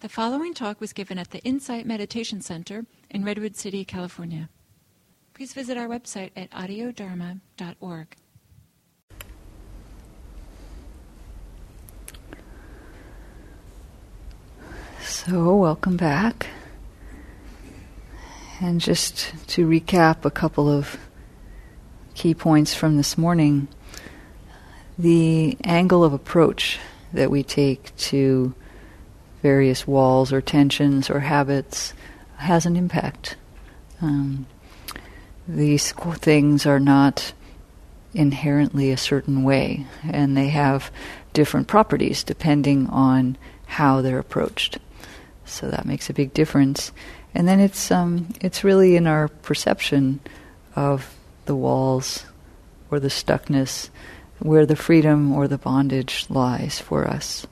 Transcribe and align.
The 0.00 0.08
following 0.08 0.54
talk 0.54 0.80
was 0.80 0.94
given 0.94 1.18
at 1.18 1.30
the 1.30 1.40
Insight 1.40 1.84
Meditation 1.84 2.40
Center 2.40 2.86
in 3.10 3.22
Redwood 3.22 3.54
City, 3.54 3.84
California. 3.84 4.48
Please 5.34 5.52
visit 5.52 5.76
our 5.76 5.88
website 5.88 6.30
at 6.34 6.50
audiodharma.org. 6.52 8.16
So, 15.02 15.54
welcome 15.56 15.98
back. 15.98 16.46
And 18.58 18.80
just 18.80 19.34
to 19.48 19.68
recap 19.68 20.24
a 20.24 20.30
couple 20.30 20.66
of 20.66 20.98
key 22.14 22.32
points 22.32 22.72
from 22.72 22.96
this 22.96 23.18
morning 23.18 23.68
the 24.98 25.58
angle 25.62 26.02
of 26.02 26.14
approach 26.14 26.78
that 27.12 27.30
we 27.30 27.42
take 27.42 27.94
to 27.96 28.54
various 29.42 29.86
walls 29.86 30.32
or 30.32 30.40
tensions 30.40 31.10
or 31.10 31.20
habits 31.20 31.94
has 32.36 32.66
an 32.66 32.76
impact. 32.76 33.36
Um, 34.00 34.46
these 35.46 35.92
things 35.92 36.66
are 36.66 36.80
not 36.80 37.32
inherently 38.14 38.90
a 38.90 38.96
certain 38.96 39.42
way, 39.42 39.86
and 40.04 40.36
they 40.36 40.48
have 40.48 40.90
different 41.32 41.68
properties 41.68 42.24
depending 42.24 42.88
on 42.88 43.36
how 43.66 44.00
they're 44.00 44.18
approached. 44.18 44.78
So 45.44 45.68
that 45.68 45.86
makes 45.86 46.10
a 46.10 46.14
big 46.14 46.32
difference. 46.34 46.92
And 47.34 47.46
then 47.46 47.60
it's 47.60 47.90
um, 47.90 48.28
it's 48.40 48.64
really 48.64 48.96
in 48.96 49.06
our 49.06 49.28
perception 49.28 50.20
of 50.74 51.14
the 51.46 51.54
walls 51.54 52.24
or 52.90 53.00
the 53.00 53.08
stuckness 53.08 53.90
where 54.38 54.66
the 54.66 54.76
freedom 54.76 55.32
or 55.32 55.46
the 55.46 55.58
bondage 55.58 56.26
lies 56.28 56.80
for 56.80 57.06
us. 57.06 57.46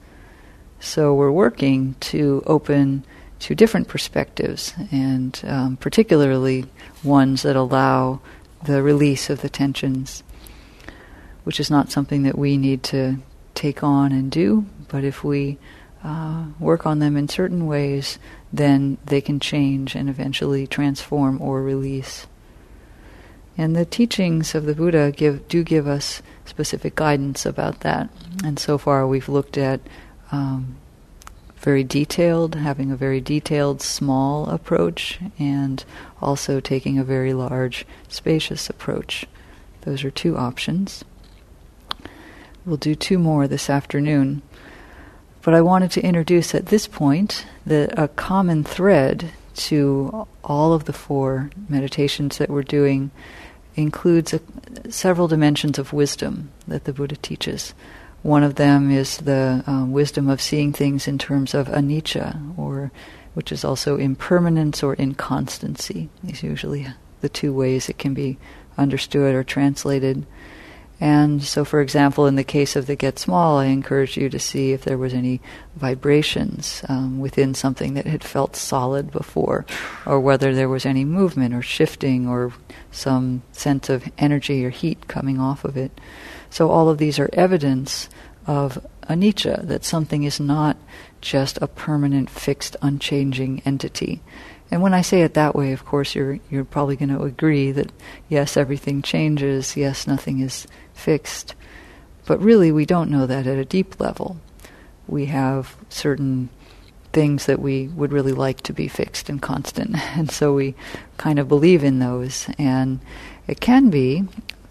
So 0.80 1.14
we're 1.14 1.30
working 1.30 1.94
to 2.00 2.42
open 2.46 3.04
to 3.40 3.54
different 3.54 3.88
perspectives, 3.88 4.74
and 4.90 5.40
um, 5.44 5.76
particularly 5.76 6.66
ones 7.04 7.42
that 7.42 7.56
allow 7.56 8.20
the 8.64 8.82
release 8.82 9.30
of 9.30 9.42
the 9.42 9.48
tensions, 9.48 10.22
which 11.44 11.60
is 11.60 11.70
not 11.70 11.90
something 11.90 12.24
that 12.24 12.38
we 12.38 12.56
need 12.56 12.82
to 12.84 13.18
take 13.54 13.82
on 13.82 14.12
and 14.12 14.30
do, 14.30 14.66
but 14.88 15.04
if 15.04 15.22
we 15.24 15.58
uh, 16.04 16.46
work 16.60 16.86
on 16.86 16.98
them 16.98 17.16
in 17.16 17.28
certain 17.28 17.66
ways, 17.66 18.18
then 18.52 18.98
they 19.04 19.20
can 19.20 19.40
change 19.40 19.94
and 19.94 20.08
eventually 20.08 20.66
transform 20.66 21.40
or 21.40 21.62
release. 21.62 22.26
And 23.56 23.74
the 23.74 23.84
teachings 23.84 24.54
of 24.54 24.66
the 24.66 24.74
Buddha 24.74 25.10
give, 25.10 25.48
do 25.48 25.64
give 25.64 25.88
us 25.88 26.22
specific 26.44 26.94
guidance 26.94 27.44
about 27.44 27.80
that. 27.80 28.08
And 28.44 28.58
so 28.58 28.78
far, 28.78 29.06
we've 29.06 29.28
looked 29.28 29.58
at 29.58 29.80
um, 30.32 30.76
very 31.56 31.84
detailed, 31.84 32.54
having 32.54 32.90
a 32.90 32.96
very 32.96 33.20
detailed, 33.20 33.82
small 33.82 34.48
approach, 34.48 35.18
and 35.38 35.84
also 36.20 36.60
taking 36.60 36.98
a 36.98 37.04
very 37.04 37.32
large, 37.32 37.86
spacious 38.08 38.70
approach. 38.70 39.26
Those 39.82 40.04
are 40.04 40.10
two 40.10 40.36
options. 40.36 41.04
We'll 42.64 42.76
do 42.76 42.94
two 42.94 43.18
more 43.18 43.48
this 43.48 43.70
afternoon. 43.70 44.42
But 45.42 45.54
I 45.54 45.62
wanted 45.62 45.90
to 45.92 46.02
introduce 46.02 46.54
at 46.54 46.66
this 46.66 46.86
point 46.86 47.46
that 47.64 47.98
a 47.98 48.08
common 48.08 48.64
thread 48.64 49.30
to 49.54 50.26
all 50.44 50.72
of 50.72 50.84
the 50.84 50.92
four 50.92 51.50
meditations 51.68 52.38
that 52.38 52.50
we're 52.50 52.62
doing 52.62 53.10
includes 53.74 54.34
a, 54.34 54.40
several 54.90 55.28
dimensions 55.28 55.78
of 55.78 55.92
wisdom 55.92 56.50
that 56.66 56.84
the 56.84 56.92
Buddha 56.92 57.16
teaches. 57.16 57.74
One 58.28 58.42
of 58.42 58.56
them 58.56 58.90
is 58.90 59.16
the 59.16 59.64
uh, 59.66 59.86
wisdom 59.86 60.28
of 60.28 60.42
seeing 60.42 60.74
things 60.74 61.08
in 61.08 61.16
terms 61.16 61.54
of 61.54 61.66
anicca, 61.68 62.58
or 62.58 62.92
which 63.32 63.50
is 63.50 63.64
also 63.64 63.96
impermanence 63.96 64.82
or 64.82 64.92
inconstancy. 64.92 66.10
These 66.22 66.44
are 66.44 66.48
usually 66.48 66.86
the 67.22 67.30
two 67.30 67.54
ways 67.54 67.88
it 67.88 67.96
can 67.96 68.12
be 68.12 68.36
understood 68.76 69.34
or 69.34 69.42
translated. 69.42 70.26
And 71.00 71.42
so, 71.42 71.64
for 71.64 71.80
example, 71.80 72.26
in 72.26 72.34
the 72.34 72.44
case 72.44 72.76
of 72.76 72.86
the 72.86 72.96
get 72.96 73.18
small, 73.18 73.56
I 73.56 73.66
encourage 73.66 74.18
you 74.18 74.28
to 74.28 74.38
see 74.38 74.72
if 74.72 74.84
there 74.84 74.98
was 74.98 75.14
any 75.14 75.40
vibrations 75.76 76.82
um, 76.86 77.20
within 77.20 77.54
something 77.54 77.94
that 77.94 78.06
had 78.06 78.22
felt 78.22 78.56
solid 78.56 79.10
before, 79.10 79.64
or 80.04 80.20
whether 80.20 80.54
there 80.54 80.68
was 80.68 80.84
any 80.84 81.06
movement 81.06 81.54
or 81.54 81.62
shifting 81.62 82.28
or 82.28 82.52
some 82.90 83.40
sense 83.52 83.88
of 83.88 84.06
energy 84.18 84.66
or 84.66 84.70
heat 84.70 85.08
coming 85.08 85.40
off 85.40 85.64
of 85.64 85.78
it. 85.78 85.98
So, 86.50 86.70
all 86.70 86.88
of 86.88 86.98
these 86.98 87.18
are 87.18 87.30
evidence 87.32 88.08
of 88.46 88.84
anicca, 89.08 89.66
that 89.66 89.84
something 89.84 90.24
is 90.24 90.40
not 90.40 90.76
just 91.20 91.58
a 91.60 91.66
permanent, 91.66 92.30
fixed, 92.30 92.76
unchanging 92.80 93.62
entity. 93.64 94.22
And 94.70 94.82
when 94.82 94.94
I 94.94 95.02
say 95.02 95.22
it 95.22 95.34
that 95.34 95.54
way, 95.54 95.72
of 95.72 95.84
course, 95.84 96.14
you're 96.14 96.38
you're 96.50 96.64
probably 96.64 96.96
going 96.96 97.08
to 97.10 97.22
agree 97.22 97.72
that 97.72 97.90
yes, 98.28 98.56
everything 98.56 99.02
changes. 99.02 99.76
Yes, 99.76 100.06
nothing 100.06 100.40
is 100.40 100.66
fixed. 100.92 101.54
But 102.26 102.40
really, 102.40 102.70
we 102.70 102.84
don't 102.84 103.10
know 103.10 103.26
that 103.26 103.46
at 103.46 103.58
a 103.58 103.64
deep 103.64 103.98
level. 103.98 104.38
We 105.06 105.26
have 105.26 105.74
certain 105.88 106.50
things 107.12 107.46
that 107.46 107.60
we 107.60 107.88
would 107.88 108.12
really 108.12 108.32
like 108.32 108.60
to 108.60 108.74
be 108.74 108.86
fixed 108.86 109.30
and 109.30 109.40
constant, 109.40 109.96
and 110.16 110.30
so 110.30 110.52
we 110.52 110.74
kind 111.16 111.38
of 111.38 111.48
believe 111.48 111.82
in 111.82 111.98
those. 111.98 112.46
And 112.58 113.00
it 113.46 113.60
can 113.60 113.88
be, 113.88 114.24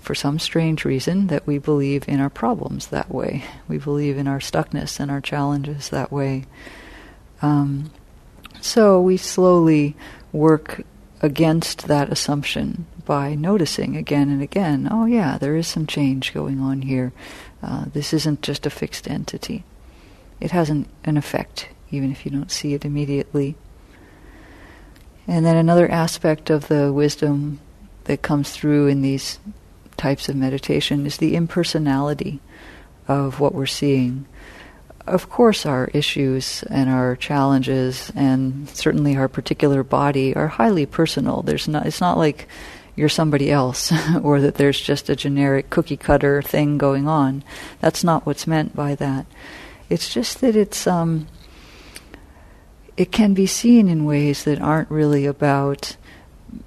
for 0.08 0.16
some 0.16 0.40
strange 0.40 0.86
reason, 0.86 1.28
that 1.28 1.46
we 1.46 1.58
believe 1.58 2.08
in 2.08 2.22
our 2.22 2.30
problems 2.30 2.88
that 2.88 3.14
way. 3.14 3.44
We 3.68 3.78
believe 3.78 4.18
in 4.18 4.26
our 4.26 4.40
stuckness 4.40 5.02
and 5.02 5.12
our 5.12 5.20
challenges 5.20 5.90
that 5.90 6.14
way. 6.14 6.46
Um, 7.42 7.92
so 8.62 9.02
we 9.02 9.18
slowly 9.18 9.98
work 10.32 10.86
against 11.22 11.88
that 11.88 12.10
assumption 12.10 12.86
by 13.04 13.36
noticing 13.36 13.98
again 13.98 14.30
and 14.30 14.42
again, 14.42 14.88
oh 14.90 15.04
yeah, 15.04 15.38
there 15.38 15.58
is 15.58 15.68
some 15.68 15.86
change 15.86 16.34
going 16.34 16.62
on 16.62 16.84
here. 16.84 17.12
Uh, 17.62 17.86
this 17.92 18.14
isn't 18.14 18.42
just 18.42 18.66
a 18.66 18.70
fixed 18.70 19.10
entity. 19.10 19.66
It 20.40 20.52
has 20.52 20.70
an, 20.70 20.88
an 21.04 21.18
effect, 21.18 21.68
even 21.92 22.14
if 22.14 22.26
you 22.26 22.32
don't 22.32 22.52
see 22.52 22.74
it 22.74 22.86
immediately. 22.86 23.56
And 25.28 25.46
then 25.46 25.58
another 25.58 25.92
aspect 25.92 26.50
of 26.50 26.70
the 26.70 26.94
wisdom 26.94 27.60
that 28.06 28.22
comes 28.22 28.52
through 28.52 28.88
in 28.88 29.02
these 29.02 29.40
types 29.98 30.30
of 30.30 30.36
meditation 30.36 31.06
is 31.06 31.18
the 31.18 31.36
impersonality 31.36 32.40
of 33.08 33.40
what 33.40 33.56
we're 33.56 33.66
seeing 33.66 34.26
of 35.08 35.30
course, 35.30 35.66
our 35.66 35.90
issues 35.94 36.64
and 36.70 36.90
our 36.90 37.16
challenges, 37.16 38.12
and 38.16 38.70
certainly 38.70 39.16
our 39.16 39.28
particular 39.28 39.84
body, 39.84 40.36
are 40.36 40.48
highly 40.48 40.86
personal. 40.86 41.42
There's 41.42 41.68
not. 41.68 41.86
It's 41.86 42.02
not 42.02 42.18
like 42.18 42.48
you're 42.96 43.10
somebody 43.10 43.50
else, 43.50 43.92
or 44.24 44.42
that 44.42 44.56
there's 44.56 44.80
just 44.80 45.10
a 45.10 45.16
generic 45.16 45.70
cookie 45.70 45.98
cutter 45.98 46.42
thing 46.42 46.78
going 46.78 47.08
on. 47.08 47.44
That's 47.80 48.04
not 48.04 48.26
what's 48.26 48.48
meant 48.48 48.76
by 48.76 48.96
that. 48.96 49.26
It's 49.90 50.14
just 50.14 50.42
that 50.42 50.56
it's. 50.56 50.86
Um, 50.86 51.28
it 52.98 53.12
can 53.12 53.36
be 53.36 53.46
seen 53.46 53.88
in 53.88 54.06
ways 54.06 54.44
that 54.44 54.60
aren't 54.60 54.90
really 54.90 55.28
about 55.28 55.96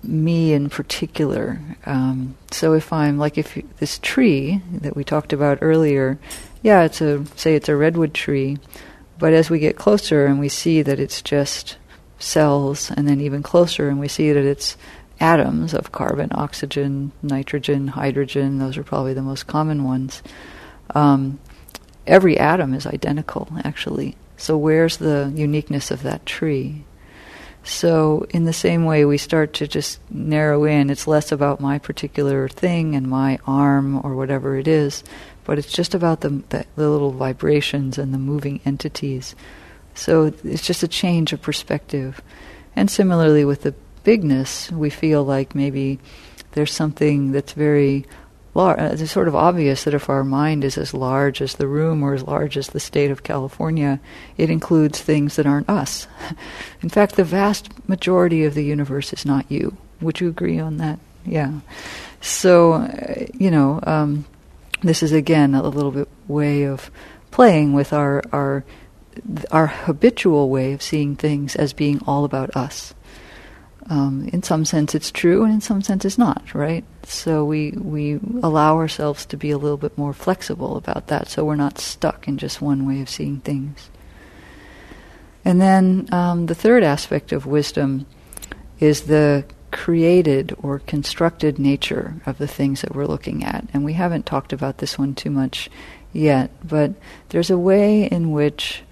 me 0.02 0.52
in 0.52 0.68
particular. 0.68 1.60
Um, 1.86 2.36
so 2.50 2.74
if 2.74 2.92
I'm 2.92 3.18
like 3.18 3.38
if 3.38 3.58
this 3.78 3.98
tree 3.98 4.62
that 4.72 4.96
we 4.96 5.04
talked 5.04 5.32
about 5.32 5.58
earlier 5.60 6.18
yeah, 6.62 6.82
it's 6.82 7.00
a 7.00 7.24
say 7.36 7.54
it's 7.54 7.68
a 7.68 7.76
redwood 7.76 8.14
tree, 8.14 8.58
but 9.18 9.32
as 9.32 9.48
we 9.50 9.58
get 9.58 9.76
closer 9.76 10.26
and 10.26 10.38
we 10.38 10.48
see 10.48 10.82
that 10.82 11.00
it's 11.00 11.22
just 11.22 11.76
cells, 12.18 12.90
and 12.90 13.08
then 13.08 13.20
even 13.20 13.42
closer 13.42 13.88
and 13.88 13.98
we 13.98 14.08
see 14.08 14.32
that 14.32 14.44
it's 14.44 14.76
atoms 15.20 15.74
of 15.74 15.92
carbon, 15.92 16.30
oxygen, 16.32 17.12
nitrogen, 17.22 17.88
hydrogen. 17.88 18.58
Those 18.58 18.76
are 18.76 18.82
probably 18.82 19.14
the 19.14 19.22
most 19.22 19.46
common 19.46 19.84
ones. 19.84 20.22
Um, 20.94 21.38
every 22.06 22.38
atom 22.38 22.74
is 22.74 22.86
identical, 22.86 23.48
actually. 23.64 24.16
So 24.36 24.56
where's 24.56 24.96
the 24.96 25.32
uniqueness 25.34 25.90
of 25.90 26.02
that 26.02 26.24
tree? 26.24 26.84
So, 27.62 28.26
in 28.30 28.44
the 28.44 28.52
same 28.52 28.84
way, 28.84 29.04
we 29.04 29.18
start 29.18 29.52
to 29.54 29.68
just 29.68 30.00
narrow 30.10 30.64
in. 30.64 30.88
It's 30.88 31.06
less 31.06 31.30
about 31.30 31.60
my 31.60 31.78
particular 31.78 32.48
thing 32.48 32.94
and 32.94 33.06
my 33.06 33.38
arm 33.46 34.00
or 34.04 34.14
whatever 34.14 34.56
it 34.56 34.66
is, 34.66 35.04
but 35.44 35.58
it's 35.58 35.72
just 35.72 35.94
about 35.94 36.22
the, 36.22 36.42
the, 36.48 36.64
little 36.76 37.12
vibrations 37.12 37.98
and 37.98 38.14
the 38.14 38.18
moving 38.18 38.60
entities. 38.64 39.34
So 39.94 40.32
it's 40.42 40.66
just 40.66 40.82
a 40.82 40.88
change 40.88 41.32
of 41.32 41.42
perspective. 41.42 42.22
And 42.74 42.90
similarly 42.90 43.44
with 43.44 43.62
the 43.62 43.74
bigness, 44.04 44.70
we 44.70 44.88
feel 44.88 45.22
like 45.24 45.54
maybe 45.54 45.98
there's 46.52 46.72
something 46.72 47.32
that's 47.32 47.52
very 47.52 48.06
large. 48.60 48.78
Uh, 48.78 48.90
it's 48.92 49.10
sort 49.10 49.28
of 49.28 49.34
obvious 49.34 49.84
that 49.84 49.94
if 49.94 50.08
our 50.08 50.24
mind 50.24 50.64
is 50.64 50.76
as 50.76 50.94
large 50.94 51.40
as 51.40 51.54
the 51.54 51.66
room 51.66 52.02
or 52.02 52.14
as 52.14 52.22
large 52.22 52.56
as 52.56 52.68
the 52.68 52.80
state 52.80 53.10
of 53.10 53.22
California, 53.22 54.00
it 54.36 54.50
includes 54.50 55.00
things 55.00 55.36
that 55.36 55.46
aren't 55.46 55.68
us. 55.68 56.06
In 56.82 56.88
fact, 56.88 57.16
the 57.16 57.24
vast 57.24 57.70
majority 57.88 58.44
of 58.44 58.54
the 58.54 58.64
universe 58.64 59.12
is 59.12 59.24
not 59.24 59.50
you. 59.50 59.76
Would 60.00 60.20
you 60.20 60.28
agree 60.28 60.58
on 60.58 60.76
that? 60.78 60.98
Yeah. 61.24 61.60
So, 62.20 62.74
uh, 62.74 63.26
you 63.34 63.50
know, 63.50 63.80
um, 63.82 64.24
this 64.82 65.02
is 65.02 65.12
again 65.12 65.54
a 65.54 65.62
little 65.62 65.90
bit 65.90 66.08
way 66.28 66.64
of 66.64 66.90
playing 67.30 67.72
with 67.74 67.92
our 67.92 68.22
our 68.32 68.64
our 69.50 69.66
habitual 69.66 70.48
way 70.48 70.72
of 70.72 70.82
seeing 70.82 71.16
things 71.16 71.56
as 71.56 71.72
being 71.72 72.00
all 72.06 72.24
about 72.24 72.56
us. 72.56 72.94
Um, 73.90 74.30
in 74.32 74.42
some 74.42 74.64
sense, 74.64 74.94
it's 74.94 75.10
true, 75.10 75.42
and 75.44 75.52
in 75.52 75.60
some 75.60 75.82
sense, 75.82 76.04
it's 76.04 76.16
not. 76.16 76.54
Right? 76.54 76.84
So 77.04 77.44
we 77.44 77.72
we 77.72 78.20
allow 78.42 78.76
ourselves 78.76 79.26
to 79.26 79.36
be 79.36 79.50
a 79.50 79.58
little 79.58 79.76
bit 79.76 79.98
more 79.98 80.14
flexible 80.14 80.76
about 80.76 81.08
that, 81.08 81.28
so 81.28 81.44
we're 81.44 81.56
not 81.56 81.78
stuck 81.78 82.26
in 82.26 82.38
just 82.38 82.62
one 82.62 82.86
way 82.86 83.02
of 83.02 83.10
seeing 83.10 83.40
things. 83.40 83.90
And 85.44 85.60
then 85.60 86.08
um, 86.12 86.46
the 86.46 86.54
third 86.54 86.82
aspect 86.82 87.32
of 87.32 87.46
wisdom 87.46 88.06
is 88.78 89.02
the 89.02 89.44
created 89.70 90.54
or 90.62 90.80
constructed 90.80 91.58
nature 91.58 92.20
of 92.26 92.38
the 92.38 92.48
things 92.48 92.82
that 92.82 92.94
we're 92.94 93.06
looking 93.06 93.44
at. 93.44 93.66
And 93.72 93.84
we 93.84 93.92
haven't 93.94 94.26
talked 94.26 94.52
about 94.52 94.78
this 94.78 94.98
one 94.98 95.14
too 95.14 95.30
much 95.30 95.70
yet, 96.12 96.50
but 96.66 96.92
there's 97.28 97.50
a 97.50 97.58
way 97.58 98.04
in 98.04 98.32
which 98.32 98.82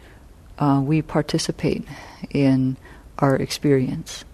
uh, 0.59 0.81
we 0.85 1.03
participate 1.03 1.87
in 2.31 2.77
our 3.19 3.37
experience. 3.37 4.25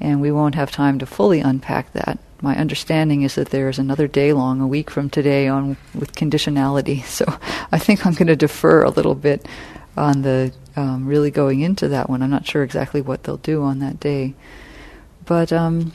And 0.00 0.20
we 0.20 0.30
won't 0.30 0.54
have 0.54 0.70
time 0.70 0.98
to 0.98 1.06
fully 1.06 1.40
unpack 1.40 1.92
that. 1.92 2.18
My 2.42 2.56
understanding 2.56 3.22
is 3.22 3.34
that 3.36 3.48
there 3.48 3.68
is 3.68 3.78
another 3.78 4.06
day 4.06 4.32
long, 4.32 4.60
a 4.60 4.66
week 4.66 4.90
from 4.90 5.08
today, 5.08 5.48
on 5.48 5.76
with 5.94 6.14
conditionality. 6.14 7.04
So 7.06 7.24
I 7.72 7.78
think 7.78 8.04
I'm 8.04 8.14
going 8.14 8.26
to 8.26 8.36
defer 8.36 8.82
a 8.82 8.90
little 8.90 9.14
bit 9.14 9.46
on 9.96 10.22
the 10.22 10.52
um, 10.76 11.06
really 11.06 11.30
going 11.30 11.60
into 11.60 11.88
that 11.88 12.10
one. 12.10 12.22
I'm 12.22 12.30
not 12.30 12.46
sure 12.46 12.62
exactly 12.62 13.00
what 13.00 13.22
they'll 13.22 13.38
do 13.38 13.62
on 13.62 13.78
that 13.78 13.98
day. 13.98 14.34
But, 15.24 15.52
um, 15.52 15.92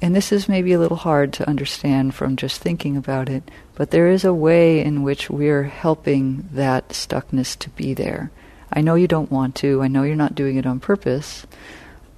and 0.00 0.16
this 0.16 0.32
is 0.32 0.48
maybe 0.48 0.72
a 0.72 0.78
little 0.78 0.96
hard 0.96 1.32
to 1.34 1.48
understand 1.48 2.14
from 2.14 2.36
just 2.36 2.60
thinking 2.60 2.96
about 2.96 3.28
it, 3.28 3.50
but 3.74 3.90
there 3.90 4.08
is 4.08 4.24
a 4.24 4.34
way 4.34 4.82
in 4.82 5.02
which 5.02 5.30
we're 5.30 5.64
helping 5.64 6.48
that 6.52 6.88
stuckness 6.90 7.58
to 7.58 7.70
be 7.70 7.94
there. 7.94 8.30
I 8.72 8.80
know 8.80 8.96
you 8.96 9.06
don't 9.06 9.30
want 9.30 9.54
to, 9.56 9.82
I 9.82 9.88
know 9.88 10.02
you're 10.02 10.16
not 10.16 10.34
doing 10.34 10.56
it 10.56 10.66
on 10.66 10.80
purpose, 10.80 11.46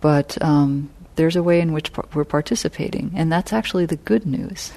but 0.07 0.41
um, 0.41 0.89
there's 1.17 1.35
a 1.35 1.43
way 1.43 1.61
in 1.61 1.73
which 1.73 1.91
we're 2.15 2.25
participating, 2.25 3.11
and 3.17 3.33
that's 3.33 3.53
actually 3.53 3.87
the 3.87 3.97
good 3.97 4.25
news. 4.25 4.73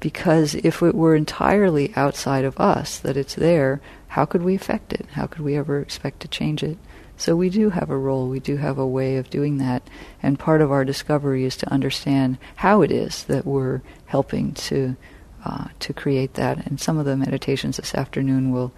Because 0.00 0.54
if 0.54 0.82
it 0.82 0.94
were 0.94 1.16
entirely 1.16 1.94
outside 1.96 2.44
of 2.44 2.60
us 2.60 2.98
that 2.98 3.16
it's 3.16 3.36
there, 3.36 3.80
how 4.08 4.26
could 4.26 4.42
we 4.42 4.54
affect 4.54 4.92
it? 4.92 5.06
How 5.12 5.26
could 5.26 5.40
we 5.40 5.56
ever 5.56 5.80
expect 5.80 6.20
to 6.20 6.28
change 6.28 6.62
it? 6.62 6.76
So 7.16 7.34
we 7.34 7.48
do 7.48 7.70
have 7.70 7.88
a 7.88 7.96
role, 7.96 8.28
we 8.28 8.38
do 8.38 8.58
have 8.58 8.76
a 8.76 8.86
way 8.86 9.16
of 9.16 9.30
doing 9.30 9.56
that, 9.56 9.82
and 10.22 10.38
part 10.38 10.60
of 10.60 10.70
our 10.70 10.84
discovery 10.84 11.44
is 11.46 11.56
to 11.56 11.72
understand 11.72 12.36
how 12.56 12.82
it 12.82 12.90
is 12.90 13.24
that 13.24 13.46
we're 13.46 13.80
helping 14.04 14.52
to 14.68 14.94
uh, 15.42 15.68
to 15.78 15.94
create 15.94 16.34
that. 16.34 16.66
And 16.66 16.78
some 16.78 16.98
of 16.98 17.06
the 17.06 17.16
meditations 17.16 17.78
this 17.78 17.94
afternoon 17.94 18.52
will 18.52 18.74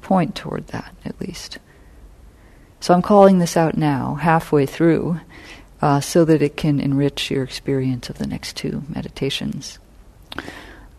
point 0.00 0.36
toward 0.36 0.68
that, 0.68 0.94
at 1.04 1.20
least. 1.20 1.58
So 2.78 2.94
I'm 2.94 3.02
calling 3.02 3.40
this 3.40 3.58
out 3.58 3.76
now, 3.76 4.14
halfway 4.14 4.64
through, 4.64 5.20
uh, 5.82 6.00
so 6.00 6.24
that 6.24 6.42
it 6.42 6.56
can 6.56 6.80
enrich 6.80 7.30
your 7.30 7.42
experience 7.42 8.10
of 8.10 8.18
the 8.18 8.26
next 8.26 8.56
two 8.56 8.82
meditations. 8.88 9.78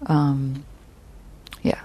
Um, 0.06 0.66
yeah. 1.62 1.82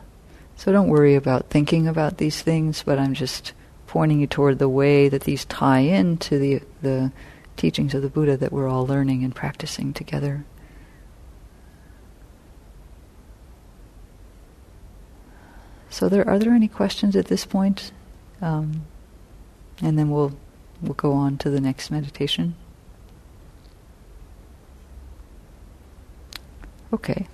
So 0.57 0.73
don't 0.73 0.89
worry 0.89 1.15
about 1.15 1.51
thinking 1.51 1.87
about 1.87 2.19
these 2.19 2.41
things, 2.41 2.83
but 2.83 2.99
I'm 2.99 3.15
just 3.15 3.53
pointing 3.87 4.21
you 4.21 4.27
toward 4.27 4.59
the 4.59 4.69
way 4.69 5.09
that 5.09 5.23
these 5.23 5.45
tie 5.45 5.81
in 5.81 6.17
to 6.19 6.39
the, 6.39 6.61
the 6.83 7.13
teachings 7.57 7.95
of 7.95 8.03
the 8.03 8.09
Buddha 8.09 8.37
that 8.37 8.53
we're 8.53 8.69
all 8.69 8.87
learning 8.87 9.25
and 9.25 9.35
practicing 9.35 9.93
together. 9.93 10.45
So, 15.89 16.11
there 16.11 16.29
are 16.29 16.39
there 16.39 16.53
any 16.53 16.69
questions 16.69 17.17
at 17.17 17.27
this 17.27 17.47
point? 17.47 17.91
Um, 18.43 18.83
and 19.81 19.99
then 19.99 20.11
we'll 20.11 20.37
we'll 20.83 20.93
go 20.93 21.13
on 21.13 21.39
to 21.39 21.49
the 21.49 21.61
next 21.61 21.91
meditation. 21.91 22.55
Okay. 26.93 27.27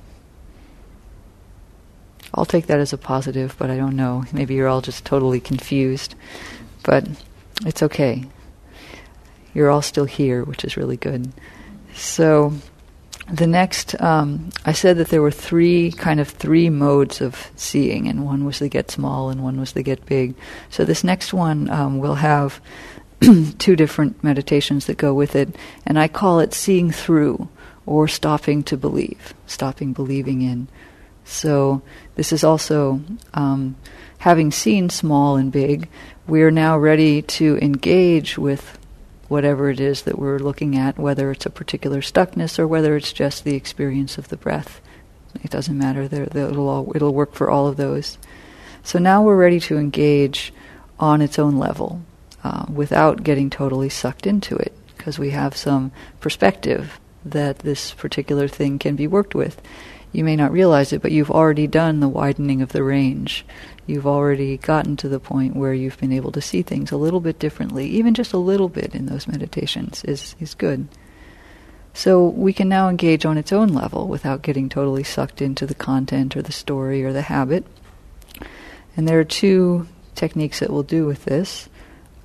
I'll 2.34 2.46
take 2.46 2.66
that 2.66 2.80
as 2.80 2.92
a 2.92 2.98
positive, 2.98 3.54
but 3.58 3.70
I 3.70 3.76
don't 3.76 3.96
know. 3.96 4.24
Maybe 4.32 4.54
you're 4.54 4.68
all 4.68 4.80
just 4.80 5.04
totally 5.04 5.40
confused. 5.40 6.14
But 6.82 7.06
it's 7.66 7.82
okay. 7.82 8.24
You're 9.54 9.70
all 9.70 9.82
still 9.82 10.06
here, 10.06 10.44
which 10.44 10.64
is 10.64 10.76
really 10.76 10.96
good. 10.96 11.30
So, 11.94 12.54
the 13.30 13.46
next, 13.46 14.00
um, 14.00 14.50
I 14.64 14.72
said 14.72 14.96
that 14.96 15.08
there 15.08 15.22
were 15.22 15.30
three 15.30 15.92
kind 15.92 16.20
of 16.20 16.28
three 16.28 16.70
modes 16.70 17.20
of 17.20 17.50
seeing, 17.54 18.08
and 18.08 18.24
one 18.24 18.44
was 18.44 18.58
the 18.58 18.68
get 18.68 18.90
small, 18.90 19.30
and 19.30 19.42
one 19.42 19.60
was 19.60 19.72
the 19.72 19.82
get 19.82 20.04
big. 20.06 20.34
So 20.70 20.84
this 20.84 21.04
next 21.04 21.32
one 21.32 21.70
um, 21.70 21.98
will 21.98 22.16
have 22.16 22.60
two 23.58 23.76
different 23.76 24.24
meditations 24.24 24.86
that 24.86 24.96
go 24.96 25.14
with 25.14 25.36
it, 25.36 25.54
and 25.86 25.98
I 25.98 26.08
call 26.08 26.40
it 26.40 26.54
seeing 26.54 26.90
through 26.90 27.48
or 27.86 28.08
stopping 28.08 28.62
to 28.64 28.76
believe, 28.76 29.34
stopping 29.46 29.92
believing 29.92 30.42
in. 30.42 30.68
So 31.24 31.82
this 32.14 32.32
is 32.32 32.44
also 32.44 33.00
um, 33.34 33.76
having 34.18 34.50
seen 34.50 34.90
small 34.90 35.36
and 35.36 35.50
big, 35.50 35.88
we 36.26 36.42
are 36.42 36.50
now 36.50 36.78
ready 36.78 37.22
to 37.22 37.58
engage 37.58 38.38
with 38.38 38.78
whatever 39.28 39.70
it 39.70 39.80
is 39.80 40.02
that 40.02 40.18
we're 40.18 40.38
looking 40.38 40.76
at, 40.76 40.98
whether 40.98 41.30
it's 41.30 41.46
a 41.46 41.50
particular 41.50 42.00
stuckness 42.00 42.58
or 42.58 42.66
whether 42.66 42.96
it's 42.96 43.12
just 43.12 43.44
the 43.44 43.54
experience 43.54 44.18
of 44.18 44.28
the 44.28 44.36
breath. 44.36 44.80
It 45.42 45.50
doesn't 45.50 45.78
matter. 45.78 46.02
it'll, 46.02 46.68
all, 46.68 46.92
it'll 46.94 47.14
work 47.14 47.32
for 47.32 47.50
all 47.50 47.66
of 47.66 47.76
those. 47.76 48.18
So 48.82 48.98
now 48.98 49.22
we're 49.22 49.36
ready 49.36 49.60
to 49.60 49.78
engage 49.78 50.52
on 51.00 51.22
its 51.22 51.38
own 51.38 51.56
level 51.56 52.02
uh, 52.44 52.66
without 52.72 53.22
getting 53.22 53.48
totally 53.48 53.88
sucked 53.88 54.26
into 54.26 54.56
it 54.56 54.76
because 54.96 55.18
we 55.18 55.30
have 55.30 55.56
some 55.56 55.92
perspective 56.20 57.00
that 57.24 57.60
this 57.60 57.92
particular 57.92 58.48
thing 58.48 58.78
can 58.78 58.96
be 58.96 59.06
worked 59.06 59.34
with 59.34 59.60
you 60.12 60.24
may 60.24 60.36
not 60.36 60.52
realize 60.52 60.92
it, 60.92 61.00
but 61.00 61.10
you've 61.10 61.30
already 61.30 61.66
done 61.66 62.00
the 62.00 62.08
widening 62.08 62.60
of 62.60 62.72
the 62.72 62.82
range. 62.82 63.46
You've 63.86 64.06
already 64.06 64.58
gotten 64.58 64.96
to 64.98 65.08
the 65.08 65.18
point 65.18 65.56
where 65.56 65.72
you've 65.72 65.98
been 65.98 66.12
able 66.12 66.32
to 66.32 66.40
see 66.42 66.62
things 66.62 66.92
a 66.92 66.98
little 66.98 67.20
bit 67.20 67.38
differently. 67.38 67.86
Even 67.86 68.12
just 68.12 68.34
a 68.34 68.38
little 68.38 68.68
bit 68.68 68.94
in 68.94 69.06
those 69.06 69.26
meditations 69.26 70.04
is, 70.04 70.36
is 70.38 70.54
good. 70.54 70.86
So 71.94 72.26
we 72.26 72.52
can 72.52 72.68
now 72.68 72.88
engage 72.88 73.24
on 73.24 73.38
its 73.38 73.52
own 73.52 73.68
level 73.68 74.06
without 74.06 74.42
getting 74.42 74.68
totally 74.68 75.02
sucked 75.02 75.40
into 75.40 75.66
the 75.66 75.74
content 75.74 76.36
or 76.36 76.42
the 76.42 76.52
story 76.52 77.02
or 77.04 77.12
the 77.12 77.22
habit. 77.22 77.64
And 78.96 79.08
there 79.08 79.18
are 79.18 79.24
two 79.24 79.88
techniques 80.14 80.60
that 80.60 80.70
we'll 80.70 80.82
do 80.82 81.06
with 81.06 81.24
this. 81.24 81.70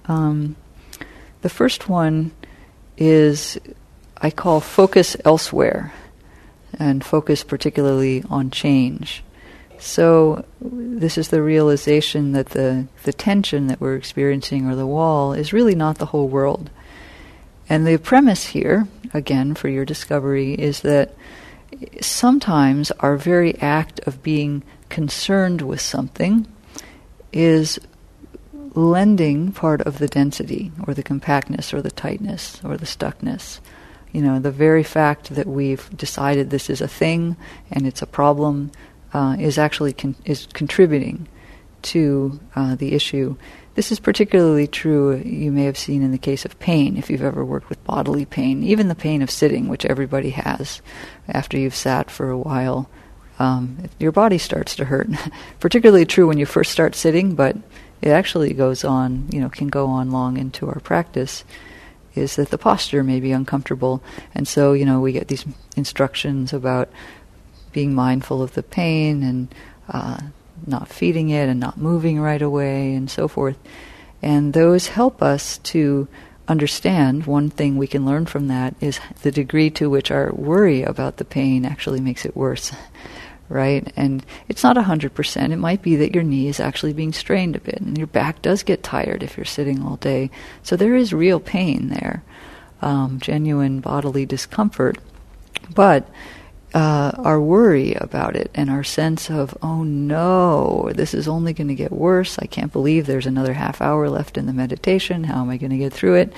Um, 0.06 0.58
the 1.42 1.50
first 1.50 1.88
one 1.88 2.32
is 2.98 3.58
I 4.22 4.32
call 4.32 4.62
focus 4.62 5.16
elsewhere 5.24 5.94
and 6.80 7.04
focus 7.04 7.44
particularly 7.44 8.24
on 8.30 8.52
change. 8.52 9.24
So 9.80 10.44
this 10.60 11.18
is 11.18 11.30
the 11.30 11.44
realization 11.44 12.32
that 12.32 12.48
the, 12.50 12.88
the 13.04 13.14
tension 13.14 13.68
that 13.68 13.80
we're 13.80 13.96
experiencing 13.96 14.68
or 14.68 14.76
the 14.76 14.88
wall 14.88 15.34
is 15.34 15.54
really 15.54 15.76
not 15.76 16.00
the 16.00 16.08
whole 16.08 16.28
world. 16.28 16.70
And 17.70 17.86
the 17.86 17.98
premise 17.98 18.48
here, 18.48 18.88
again, 19.14 19.54
for 19.54 19.70
your 19.70 19.86
discovery, 19.86 20.54
is 20.54 20.82
that 20.82 21.14
sometimes 22.02 22.92
our 23.00 23.18
very 23.18 23.56
act 23.60 24.00
of 24.02 24.24
being 24.24 24.64
concerned 24.90 25.62
with 25.62 25.82
something 25.82 26.48
is 27.32 27.78
lending 28.74 29.52
part 29.52 29.82
of 29.82 30.00
the 30.00 30.08
density 30.08 30.72
or 30.88 30.94
the 30.94 31.04
compactness 31.04 31.74
or 31.74 31.82
the 31.82 31.92
tightness 31.92 32.62
or 32.64 32.78
the 32.78 32.86
stuckness 32.86 33.60
you 34.12 34.22
know, 34.22 34.40
the 34.40 34.52
very 34.52 34.84
fact 34.84 35.36
that 35.36 35.48
we've 35.48 35.90
decided 35.96 36.50
this 36.50 36.70
is 36.70 36.82
a 36.82 36.88
thing 36.88 37.38
and 37.72 37.86
it's 37.86 38.02
a 38.02 38.08
problem 38.08 38.72
uh, 39.14 39.36
is 39.40 39.58
actually 39.58 39.94
con- 39.94 40.16
is 40.26 40.48
contributing 40.54 41.28
to 41.84 42.40
uh, 42.56 42.76
the 42.76 42.94
issue. 42.94 43.36
This 43.76 43.92
is 43.92 44.00
particularly 44.00 44.68
true, 44.68 45.16
you 45.18 45.52
may 45.52 45.66
have 45.66 45.78
seen 45.78 46.02
in 46.02 46.12
the 46.12 46.18
case 46.18 46.46
of 46.46 46.58
pain, 46.58 46.98
if 46.98 47.10
you've 47.10 47.22
ever 47.22 47.46
worked 47.46 47.70
with 47.70 47.84
bodily 47.84 48.26
pain, 48.26 48.64
even 48.64 48.88
the 48.88 48.96
pain 48.96 49.22
of 49.22 49.30
sitting, 49.30 49.68
which 49.68 49.86
everybody 49.86 50.32
has 50.32 50.82
after 51.28 51.58
you've 51.58 51.76
sat 51.76 52.10
for 52.10 52.30
a 52.30 52.38
while. 52.38 52.90
Um, 53.40 53.84
your 54.00 54.12
body 54.12 54.40
starts 54.40 54.76
to 54.78 54.86
hurt. 54.86 55.10
particularly 55.60 56.06
true 56.06 56.28
when 56.28 56.40
you 56.40 56.48
first 56.48 56.72
start 56.72 56.96
sitting, 56.96 57.36
but 57.36 57.56
it 58.02 58.10
actually 58.10 58.54
goes 58.54 58.84
on, 58.84 59.28
you 59.32 59.40
know, 59.40 59.50
can 59.50 59.68
go 59.68 59.86
on 59.86 60.10
long 60.10 60.38
into 60.38 60.68
our 60.68 60.80
practice 60.80 61.44
is 62.18 62.36
that 62.36 62.50
the 62.50 62.58
posture 62.58 63.04
may 63.04 63.20
be 63.20 63.32
uncomfortable. 63.32 64.02
And 64.34 64.48
so, 64.48 64.74
you 64.74 64.86
know, 64.86 65.00
we 65.00 65.12
get 65.12 65.28
these 65.28 65.46
instructions 65.76 66.54
about 66.54 66.90
being 67.72 67.94
mindful 67.94 68.42
of 68.42 68.54
the 68.54 68.64
pain 68.64 69.24
and 69.24 69.56
uh, 69.90 70.20
not 70.66 70.88
feeding 70.88 71.30
it 71.30 71.48
and 71.48 71.60
not 71.60 71.78
moving 71.78 72.20
right 72.20 72.42
away 72.42 72.94
and 72.94 73.10
so 73.10 73.28
forth. 73.28 73.58
And 74.22 74.54
those 74.54 74.88
help 74.88 75.22
us 75.22 75.60
to 75.60 76.08
understand 76.48 77.26
one 77.26 77.50
thing 77.50 77.78
we 77.78 77.88
can 77.88 78.06
learn 78.06 78.26
from 78.26 78.48
that 78.48 78.74
is 78.80 79.00
the 79.22 79.32
degree 79.32 79.70
to 79.70 79.90
which 79.90 80.12
our 80.12 80.32
worry 80.32 80.82
about 80.82 81.18
the 81.18 81.26
pain 81.26 81.66
actually 81.66 82.00
makes 82.00 82.26
it 82.26 82.36
worse. 82.36 82.72
Right? 83.50 83.92
And 83.96 84.26
it's 84.48 84.64
not 84.64 84.76
100%. 84.76 85.52
It 85.52 85.58
might 85.58 85.82
be 85.82 85.96
that 85.98 86.14
your 86.14 86.24
knee 86.24 86.48
is 86.48 86.60
actually 86.60 86.94
being 86.94 87.14
strained 87.14 87.56
a 87.56 87.60
bit, 87.60 87.80
and 87.80 87.98
your 87.98 88.08
back 88.08 88.42
does 88.42 88.64
get 88.64 88.84
tired 88.84 89.24
if 89.24 89.38
you're 89.38 89.46
sitting 89.46 89.84
all 89.84 89.98
day. 89.98 90.30
So 90.64 90.76
there 90.76 90.96
is 90.96 91.14
real 91.14 91.40
pain 91.40 91.90
there, 91.90 92.24
um, 92.82 93.20
genuine 93.20 93.80
bodily 93.80 94.26
discomfort. 94.26 94.98
But 95.74 96.10
uh, 96.74 97.12
our 97.18 97.40
worry 97.40 97.94
about 97.94 98.36
it 98.36 98.52
and 98.54 98.70
our 98.70 98.84
sense 98.84 99.30
of, 99.30 99.58
oh 99.62 99.84
no, 99.84 100.92
this 100.94 101.14
is 101.14 101.28
only 101.28 101.54
going 101.54 101.70
to 101.70 101.76
get 101.76 101.92
worse. 101.92 102.38
I 102.40 102.46
can't 102.46 102.74
believe 102.74 103.06
there's 103.06 103.26
another 103.26 103.54
half 103.54 103.82
hour 103.82 104.10
left 104.10 104.38
in 104.38 104.46
the 104.46 104.54
meditation. 104.54 105.24
How 105.24 105.42
am 105.42 105.50
I 105.50 105.58
going 105.58 105.72
to 105.72 105.78
get 105.78 105.94
through 105.94 106.16
it? 106.16 106.34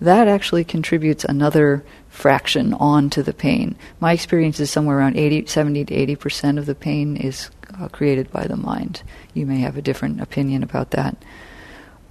That 0.00 0.28
actually 0.28 0.64
contributes 0.64 1.24
another 1.24 1.84
fraction 2.08 2.72
onto 2.74 3.22
the 3.22 3.34
pain. 3.34 3.76
My 4.00 4.12
experience 4.12 4.58
is 4.58 4.70
somewhere 4.70 4.98
around 4.98 5.16
80, 5.16 5.46
70 5.46 5.84
to 5.86 5.94
80 5.94 6.16
percent 6.16 6.58
of 6.58 6.66
the 6.66 6.74
pain 6.74 7.16
is 7.16 7.50
uh, 7.78 7.88
created 7.88 8.30
by 8.30 8.46
the 8.46 8.56
mind. 8.56 9.02
You 9.34 9.46
may 9.46 9.58
have 9.58 9.76
a 9.76 9.82
different 9.82 10.20
opinion 10.20 10.62
about 10.62 10.90
that. 10.92 11.16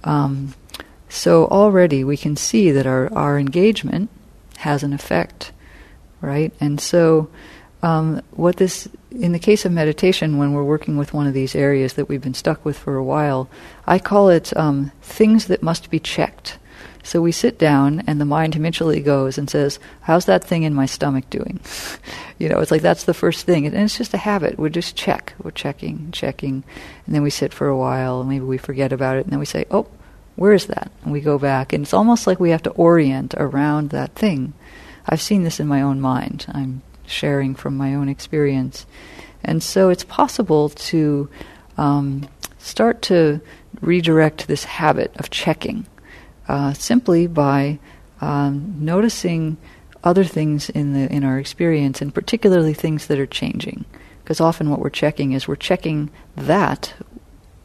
Um, 0.04 0.54
so 1.08 1.46
already 1.46 2.04
we 2.04 2.16
can 2.16 2.36
see 2.36 2.70
that 2.70 2.86
our, 2.86 3.12
our 3.12 3.38
engagement 3.38 4.08
has 4.58 4.82
an 4.82 4.92
effect, 4.92 5.52
right? 6.20 6.52
And 6.60 6.80
so 6.80 7.28
um, 7.82 8.22
what 8.30 8.56
this, 8.56 8.88
in 9.10 9.32
the 9.32 9.38
case 9.38 9.64
of 9.64 9.72
meditation, 9.72 10.38
when 10.38 10.52
we're 10.52 10.62
working 10.62 10.96
with 10.96 11.12
one 11.12 11.26
of 11.26 11.34
these 11.34 11.54
areas 11.54 11.94
that 11.94 12.08
we've 12.08 12.22
been 12.22 12.34
stuck 12.34 12.64
with 12.64 12.78
for 12.78 12.96
a 12.96 13.04
while, 13.04 13.50
I 13.86 13.98
call 13.98 14.28
it 14.28 14.56
um, 14.56 14.92
things 15.02 15.46
that 15.46 15.62
must 15.62 15.90
be 15.90 15.98
checked. 15.98 16.58
So 17.02 17.22
we 17.22 17.32
sit 17.32 17.58
down, 17.58 18.02
and 18.06 18.20
the 18.20 18.24
mind 18.24 18.54
habitually 18.54 19.00
goes 19.00 19.38
and 19.38 19.48
says, 19.48 19.78
"How's 20.02 20.26
that 20.26 20.44
thing 20.44 20.64
in 20.64 20.74
my 20.74 20.86
stomach 20.86 21.28
doing?" 21.30 21.60
you 22.38 22.48
know, 22.48 22.58
it's 22.60 22.70
like 22.70 22.82
that's 22.82 23.04
the 23.04 23.14
first 23.14 23.46
thing, 23.46 23.66
and 23.66 23.74
it's 23.74 23.96
just 23.96 24.14
a 24.14 24.18
habit. 24.18 24.58
We 24.58 24.70
just 24.70 24.96
check. 24.96 25.34
We're 25.42 25.50
checking, 25.50 26.10
checking, 26.12 26.62
and 27.06 27.14
then 27.14 27.22
we 27.22 27.30
sit 27.30 27.54
for 27.54 27.68
a 27.68 27.76
while, 27.76 28.20
and 28.20 28.28
maybe 28.28 28.44
we 28.44 28.58
forget 28.58 28.92
about 28.92 29.16
it, 29.16 29.24
and 29.24 29.32
then 29.32 29.38
we 29.38 29.46
say, 29.46 29.64
"Oh, 29.70 29.86
where 30.36 30.52
is 30.52 30.66
that?" 30.66 30.90
And 31.02 31.12
we 31.12 31.20
go 31.20 31.38
back, 31.38 31.72
and 31.72 31.84
it's 31.84 31.94
almost 31.94 32.26
like 32.26 32.40
we 32.40 32.50
have 32.50 32.62
to 32.64 32.70
orient 32.70 33.34
around 33.36 33.90
that 33.90 34.14
thing. 34.14 34.52
I've 35.06 35.22
seen 35.22 35.44
this 35.44 35.60
in 35.60 35.66
my 35.66 35.82
own 35.82 36.00
mind. 36.00 36.46
I'm 36.48 36.82
sharing 37.06 37.54
from 37.54 37.76
my 37.76 37.94
own 37.94 38.08
experience. 38.08 38.86
And 39.42 39.62
so 39.62 39.88
it's 39.88 40.04
possible 40.04 40.68
to 40.68 41.28
um, 41.76 42.28
start 42.58 43.02
to 43.02 43.40
redirect 43.80 44.46
this 44.46 44.64
habit 44.64 45.12
of 45.16 45.30
checking 45.30 45.86
uh, 46.50 46.72
simply 46.72 47.28
by 47.28 47.78
um, 48.20 48.74
noticing 48.80 49.56
other 50.02 50.24
things 50.24 50.68
in 50.68 50.94
the 50.94 51.06
in 51.12 51.22
our 51.22 51.38
experience, 51.38 52.02
and 52.02 52.12
particularly 52.12 52.74
things 52.74 53.06
that 53.06 53.20
are 53.20 53.26
changing. 53.26 53.84
Because 54.24 54.40
often 54.40 54.68
what 54.68 54.80
we're 54.80 54.90
checking 54.90 55.30
is 55.30 55.46
we're 55.46 55.54
checking 55.54 56.10
that 56.34 56.92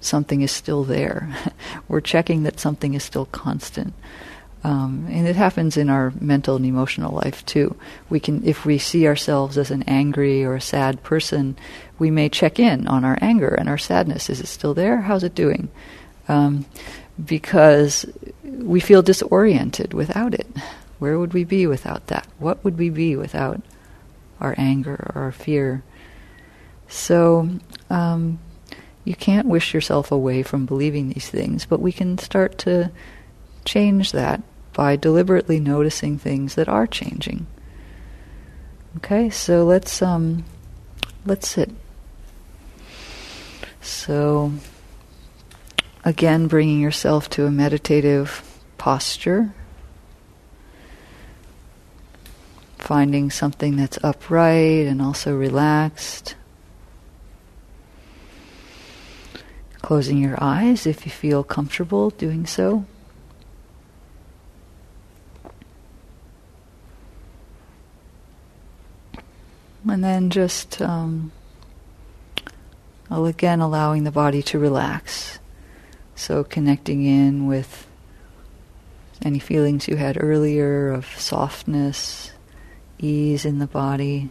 something 0.02 0.42
is 0.42 0.52
still 0.52 0.84
there. 0.84 1.36
we're 1.88 2.00
checking 2.00 2.44
that 2.44 2.60
something 2.60 2.94
is 2.94 3.04
still 3.04 3.26
constant. 3.26 3.96
Um, 4.64 5.08
and 5.10 5.28
it 5.28 5.36
happens 5.36 5.78
in 5.78 5.90
our 5.90 6.14
mental 6.20 6.56
and 6.56 6.66
emotional 6.66 7.12
life 7.12 7.44
too. 7.46 7.76
We 8.10 8.20
can, 8.20 8.44
if 8.46 8.66
we 8.66 8.78
see 8.78 9.08
ourselves 9.08 9.58
as 9.58 9.72
an 9.72 9.84
angry 9.84 10.44
or 10.44 10.56
a 10.56 10.62
sad 10.62 11.02
person, 11.02 11.58
we 11.98 12.12
may 12.12 12.30
check 12.30 12.60
in 12.60 12.88
on 12.88 13.04
our 13.04 13.18
anger 13.20 13.50
and 13.50 13.68
our 13.68 13.78
sadness. 13.80 14.30
Is 14.30 14.42
it 14.42 14.48
still 14.48 14.76
there? 14.76 15.02
How's 15.02 15.24
it 15.24 15.34
doing? 15.34 15.70
Um, 16.28 16.66
because 17.24 18.06
we 18.44 18.80
feel 18.80 19.02
disoriented 19.02 19.94
without 19.94 20.34
it. 20.34 20.48
Where 21.00 21.20
would 21.20 21.34
we 21.34 21.44
be 21.44 21.68
without 21.68 22.08
that? 22.08 22.28
What 22.40 22.64
would 22.64 22.78
we 22.78 22.90
be 22.90 23.16
without 23.16 23.62
our 24.40 24.56
anger 24.58 25.12
or 25.16 25.24
our 25.24 25.32
fear? 25.32 25.84
So, 26.88 27.50
um, 27.90 28.40
you 29.04 29.16
can't 29.16 29.48
wish 29.48 29.74
yourself 29.74 30.12
away 30.12 30.42
from 30.44 30.66
believing 30.66 31.10
these 31.10 31.30
things, 31.30 31.66
but 31.66 31.80
we 31.80 31.92
can 31.92 32.18
start 32.18 32.58
to 32.60 32.92
change 33.64 34.12
that 34.12 34.42
by 34.74 34.96
deliberately 34.96 35.60
noticing 35.60 36.18
things 36.18 36.56
that 36.56 36.68
are 36.68 36.88
changing. 36.88 37.48
Okay, 38.98 39.30
so 39.30 39.64
let's 39.64 40.02
um, 40.02 40.44
let's 41.26 41.48
sit. 41.48 41.70
So 43.82 44.54
again, 46.06 46.46
bringing 46.48 46.80
yourself 46.80 47.30
to 47.32 47.48
a 47.48 47.52
meditative 47.52 48.62
posture, 48.78 49.54
finding 52.78 53.32
something 53.32 53.76
that's 53.76 53.98
upright 54.04 54.86
and 54.86 55.02
also 55.02 55.36
relaxed. 55.36 56.36
Closing 59.82 60.18
your 60.18 60.36
eyes 60.40 60.88
if 60.88 61.06
you 61.06 61.12
feel 61.12 61.44
comfortable 61.44 62.12
doing 62.12 62.46
so. 62.46 62.86
And 69.88 70.04
then 70.04 70.32
just 70.32 70.82
um, 70.82 71.32
again 73.12 73.62
allowing 73.62 74.04
the 74.04 74.12
body 74.12 74.42
to 74.44 74.60
relax. 74.60 75.38
So 76.16 76.44
connecting 76.44 77.04
in 77.04 77.46
with 77.46 77.88
any 79.22 79.40
feelings 79.40 79.88
you 79.88 79.96
had 79.96 80.22
earlier 80.22 80.90
of 80.90 81.06
softness, 81.20 82.32
ease 82.98 83.46
in 83.46 83.60
the 83.60 83.68
body. 83.68 84.30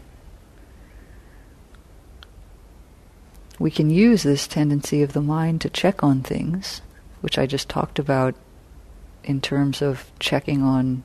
We 3.59 3.71
can 3.71 3.91
use 3.91 4.23
this 4.23 4.47
tendency 4.47 5.03
of 5.03 5.13
the 5.13 5.21
mind 5.21 5.61
to 5.61 5.71
check 5.71 6.03
on 6.03 6.23
things, 6.23 6.83
which 7.21 7.39
I 7.39 7.47
just 7.47 7.69
talked 7.69 7.99
about 7.99 8.35
in 9.23 9.41
terms 9.41 9.81
of 9.81 10.11
checking 10.19 10.63
on 10.63 11.05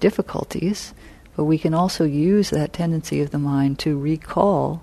difficulties 0.00 0.92
but 1.36 1.44
we 1.44 1.58
can 1.58 1.74
also 1.74 2.04
use 2.04 2.50
that 2.50 2.72
tendency 2.72 3.20
of 3.20 3.30
the 3.30 3.38
mind 3.38 3.78
to 3.80 3.98
recall 3.98 4.82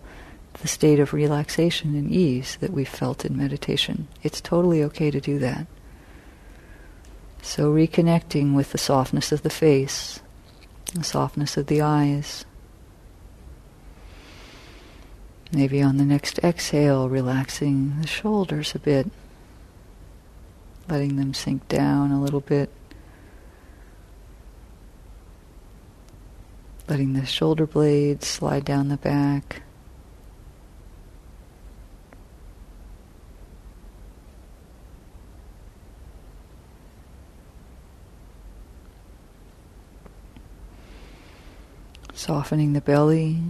the 0.62 0.68
state 0.68 1.00
of 1.00 1.14
relaxation 1.14 1.96
and 1.96 2.12
ease 2.12 2.58
that 2.60 2.72
we 2.72 2.84
felt 2.84 3.26
in 3.26 3.38
meditation. 3.38 4.08
It's 4.24 4.42
totally 4.42 4.84
okay 4.84 5.10
to 5.12 5.22
do 5.22 5.40
that. 5.40 5.68
So, 7.42 7.74
reconnecting 7.74 8.56
with 8.56 8.72
the 8.72 8.78
softness 8.78 9.32
of 9.32 9.44
the 9.44 9.50
face, 9.50 10.20
the 10.94 11.04
softness 11.04 11.56
of 11.56 11.68
the 11.68 11.82
eyes. 11.82 12.46
Maybe 15.52 15.82
on 15.82 15.98
the 15.98 16.06
next 16.06 16.40
exhale, 16.40 17.08
relaxing 17.08 18.02
the 18.02 18.08
shoulders 18.08 18.76
a 18.76 18.80
bit, 18.80 19.10
letting 20.90 21.16
them 21.16 21.34
sink 21.34 21.68
down 21.70 22.12
a 22.12 22.22
little 22.22 22.42
bit. 22.42 22.70
letting 26.90 27.14
the 27.14 27.26
shoulder 27.26 27.68
blades 27.68 28.26
slide 28.26 28.66
down 28.66 28.90
the 28.90 28.98
back. 28.98 29.62
Softening 42.20 42.74
the 42.74 42.82
belly. 42.82 43.42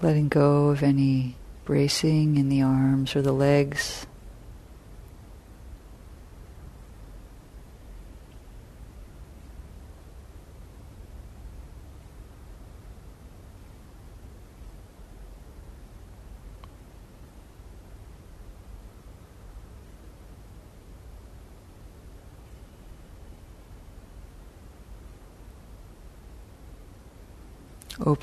letting 0.00 0.28
go 0.28 0.68
of 0.68 0.82
any 0.82 1.36
bracing 1.66 2.38
in 2.38 2.48
the 2.48 2.62
arms 2.62 3.14
or 3.14 3.20
the 3.20 3.32
legs. 3.32 4.06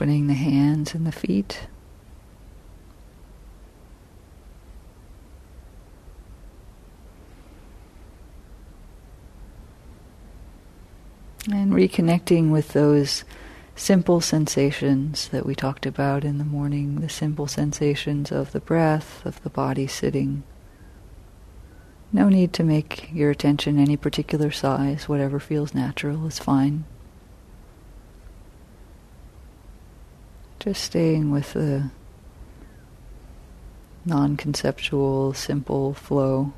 Opening 0.04 0.28
the 0.28 0.34
hands 0.34 0.94
and 0.94 1.08
the 1.08 1.14
feet. 1.14 1.62
And 11.50 11.72
reconnecting 11.72 12.52
with 12.52 12.74
those 12.74 13.24
simple 13.78 14.20
sensations 14.20 15.30
that 15.30 15.46
we 15.46 15.56
talked 15.56 15.86
about 15.86 16.26
in 16.26 16.38
the 16.38 16.44
morning, 16.44 17.00
the 17.00 17.08
simple 17.08 17.48
sensations 17.48 18.30
of 18.30 18.52
the 18.52 18.60
breath, 18.60 19.26
of 19.26 19.42
the 19.44 19.50
body 19.50 19.88
sitting. 19.88 20.44
No 22.12 22.28
need 22.28 22.52
to 22.54 22.64
make 22.66 23.10
your 23.14 23.32
attention 23.32 23.80
any 23.80 23.96
particular 23.96 24.52
size, 24.52 25.08
whatever 25.08 25.40
feels 25.40 25.74
natural 25.74 26.28
is 26.28 26.40
fine. 26.40 26.84
Just 30.64 30.86
staying 30.86 31.30
with 31.30 31.52
the 31.52 31.90
non 34.06 34.38
conceptual, 34.38 35.34
simple 35.34 35.94
flow. 35.94 36.54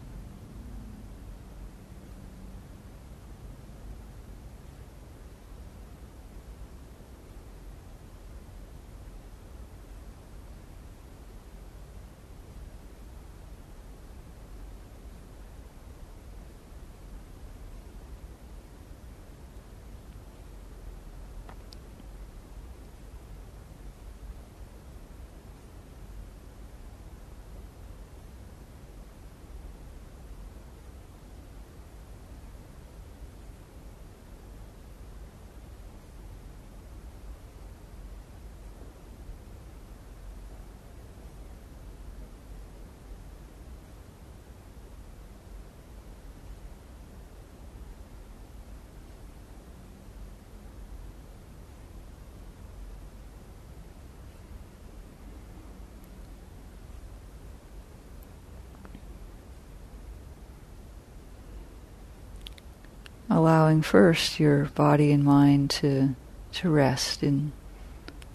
Allowing 63.29 63.81
first 63.81 64.39
your 64.39 64.65
body 64.65 65.11
and 65.11 65.23
mind 65.23 65.69
to 65.69 66.15
to 66.51 66.69
rest 66.69 67.21
in 67.21 67.51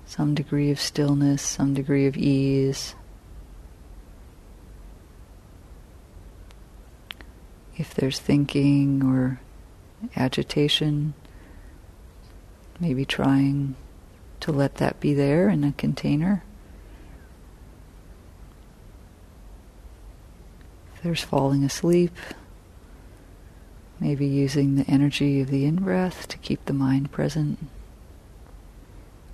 some 0.05 0.35
degree 0.35 0.71
of 0.71 0.81
stillness, 0.81 1.41
some 1.41 1.73
degree 1.73 2.07
of 2.07 2.17
ease. 2.17 2.95
If 7.77 7.95
there's 7.95 8.19
thinking 8.19 9.03
or 9.03 9.41
agitation, 10.17 11.15
maybe 12.79 13.05
trying 13.05 13.77
to 14.41 14.53
let 14.53 14.75
that 14.77 15.01
be 15.01 15.15
there 15.15 15.49
in 15.49 15.65
a 15.65 15.73
container. 15.73 16.43
If 20.95 21.03
there's 21.03 21.23
falling 21.23 21.65
asleep, 21.65 22.15
Maybe 24.01 24.27
using 24.27 24.77
the 24.77 24.91
energy 24.91 25.43
of 25.43 25.51
the 25.51 25.67
in 25.67 25.77
breath 25.77 26.27
to 26.29 26.39
keep 26.39 26.65
the 26.65 26.73
mind 26.73 27.13
present. 27.13 27.59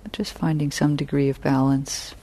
But 0.03 0.11
just 0.11 0.33
finding 0.33 0.71
some 0.71 0.97
degree 0.97 1.29
of 1.29 1.41
balance 1.41 2.13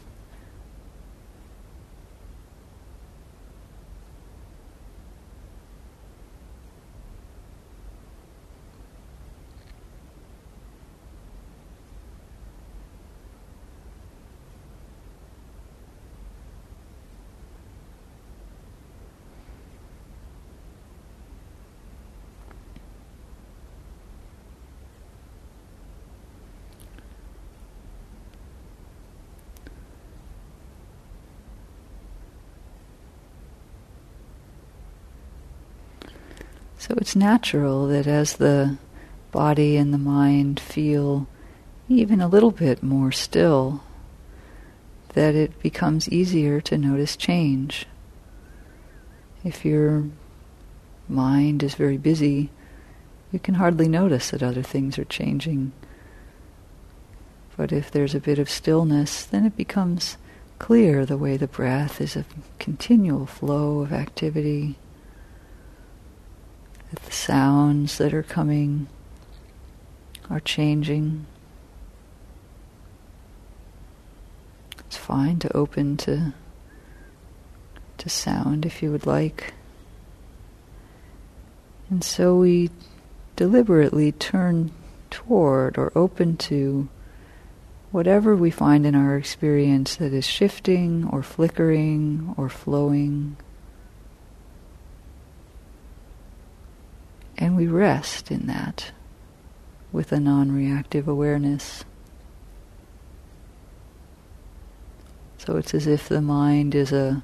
So 36.86 36.92
it's 36.99 37.16
natural 37.16 37.86
that 37.86 38.06
as 38.06 38.34
the 38.34 38.76
body 39.32 39.78
and 39.78 39.94
the 39.94 39.97
mind 39.97 40.60
feel 40.60 41.26
even 41.88 42.20
a 42.20 42.28
little 42.28 42.50
bit 42.50 42.82
more 42.82 43.10
still, 43.10 43.82
that 45.14 45.34
it 45.34 45.58
becomes 45.62 46.10
easier 46.10 46.60
to 46.60 46.76
notice 46.76 47.16
change. 47.16 47.86
If 49.42 49.64
your 49.64 50.04
mind 51.08 51.62
is 51.62 51.75
very 51.75 51.97
busy, 51.97 52.50
you 53.32 53.38
can 53.38 53.54
hardly 53.54 53.88
notice 53.88 54.32
that 54.32 54.42
other 54.42 54.62
things 54.62 54.99
are 54.99 55.06
changing. 55.06 55.73
But 57.56 57.73
if 57.73 57.90
there's 57.90 58.14
a 58.14 58.20
bit 58.20 58.38
of 58.38 58.50
stillness, 58.50 59.25
then 59.25 59.47
it 59.47 59.56
becomes 59.56 60.18
clear 60.58 61.06
the 61.06 61.16
way 61.16 61.38
the 61.38 61.47
breath 61.49 62.02
is 62.02 62.14
a 62.14 62.26
continual 62.58 63.25
flow 63.25 63.80
of 63.80 63.90
activity 63.90 64.76
the 66.97 67.13
sounds 67.13 67.99
that 67.99 68.15
are 68.15 68.23
coming 68.23 68.89
are 70.30 70.41
changing. 70.41 71.26
It's 74.80 74.97
fine 74.97 75.39
to 75.41 75.57
open 75.57 75.97
to 75.99 76.35
to 77.99 78.09
sound 78.09 78.67
if 78.67 78.83
you 78.83 78.91
would 78.91 79.07
like. 79.07 79.54
And 81.91 82.02
so 82.02 82.37
we 82.37 82.71
deliberately 83.37 84.13
turn 84.13 84.73
toward 85.11 85.78
or 85.78 85.93
open 85.95 86.37
to 86.37 86.89
whatever 87.93 88.35
we 88.35 88.50
find 88.50 88.85
in 88.85 88.95
our 88.95 89.17
experience 89.17 89.97
that 89.97 90.13
is 90.13 90.26
shifting 90.26 91.09
or 91.13 91.23
flickering 91.23 92.35
or 92.37 92.49
flowing 92.49 93.37
And 97.54 97.60
we 97.60 97.69
rest 97.69 98.32
in 98.32 98.49
that 98.49 98.90
with 99.93 100.10
a 100.10 100.19
non 100.19 100.50
reactive 100.50 101.06
awareness. 101.06 101.84
So 105.38 105.56
it's 105.56 105.73
as 105.73 105.86
if 105.86 106.08
the 106.08 106.21
mind 106.21 106.75
is 106.75 106.90
a, 106.90 107.23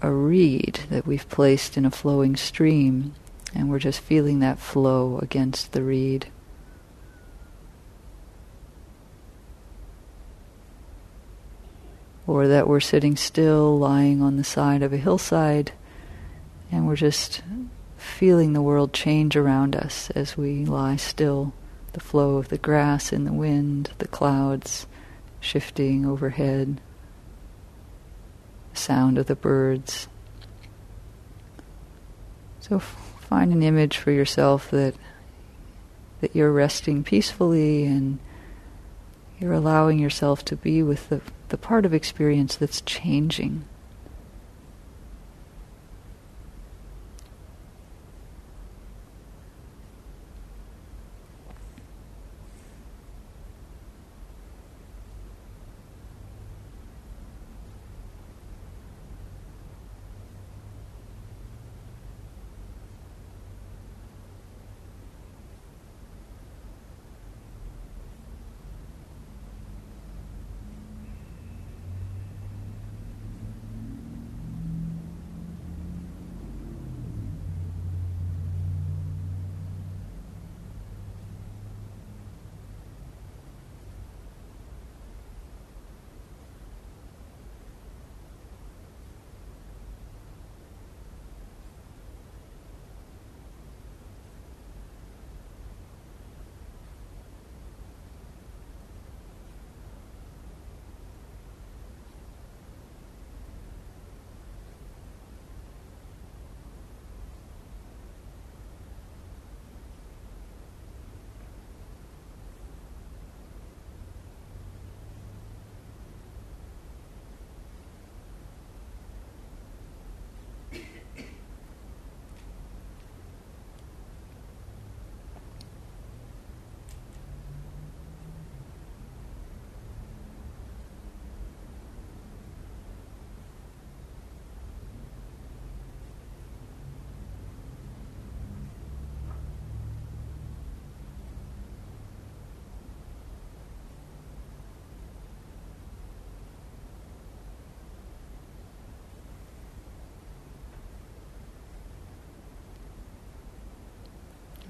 a 0.00 0.10
reed 0.10 0.80
that 0.90 1.06
we've 1.06 1.28
placed 1.28 1.76
in 1.76 1.84
a 1.84 1.90
flowing 1.92 2.34
stream, 2.34 3.14
and 3.54 3.70
we're 3.70 3.78
just 3.78 4.00
feeling 4.00 4.40
that 4.40 4.58
flow 4.58 5.20
against 5.22 5.70
the 5.70 5.84
reed. 5.84 6.26
Or 12.26 12.48
that 12.48 12.66
we're 12.66 12.80
sitting 12.80 13.14
still, 13.14 13.78
lying 13.78 14.20
on 14.20 14.36
the 14.36 14.42
side 14.42 14.82
of 14.82 14.92
a 14.92 14.96
hillside, 14.96 15.70
and 16.72 16.88
we're 16.88 16.96
just 16.96 17.42
feeling 18.02 18.52
the 18.52 18.62
world 18.62 18.92
change 18.92 19.36
around 19.36 19.76
us 19.76 20.10
as 20.10 20.36
we 20.36 20.64
lie 20.64 20.96
still, 20.96 21.52
the 21.92 22.00
flow 22.00 22.36
of 22.36 22.48
the 22.48 22.58
grass 22.58 23.12
in 23.12 23.24
the 23.24 23.32
wind, 23.32 23.90
the 23.98 24.08
clouds 24.08 24.86
shifting 25.40 26.04
overhead, 26.04 26.80
the 28.72 28.78
sound 28.78 29.18
of 29.18 29.26
the 29.26 29.36
birds. 29.36 30.08
So 32.60 32.76
f- 32.76 33.16
find 33.20 33.52
an 33.52 33.62
image 33.62 33.96
for 33.96 34.10
yourself 34.10 34.70
that 34.70 34.94
that 36.20 36.36
you're 36.36 36.52
resting 36.52 37.02
peacefully 37.02 37.84
and 37.84 38.20
you're 39.40 39.52
allowing 39.52 39.98
yourself 39.98 40.44
to 40.44 40.54
be 40.56 40.80
with 40.80 41.08
the, 41.08 41.20
the 41.48 41.58
part 41.58 41.84
of 41.84 41.92
experience 41.92 42.54
that's 42.54 42.80
changing. 42.82 43.64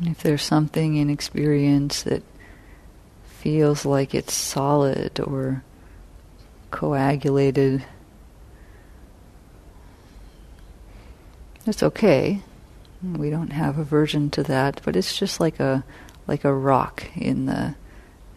And 0.03 0.11
if 0.11 0.21
there's 0.25 0.43
something 0.43 0.97
in 0.97 1.09
experience 1.09 2.03
that 2.03 2.25
feels 3.25 3.85
like 3.85 4.17
it's 4.17 4.35
solid 4.35 5.21
or 5.21 5.63
coagulated, 6.73 7.85
it's 11.65 11.85
okay. 11.85 12.43
We 13.01 13.31
don't 13.31 13.53
have 13.53 13.79
aversion 13.79 14.29
to 14.31 14.43
that, 14.43 14.81
but 14.85 14.97
it's 14.97 15.17
just 15.17 15.39
like 15.39 15.61
a 15.61 15.85
like 16.27 16.45
a 16.45 16.53
rock 16.53 17.05
in 17.15 17.47
the 17.47 17.77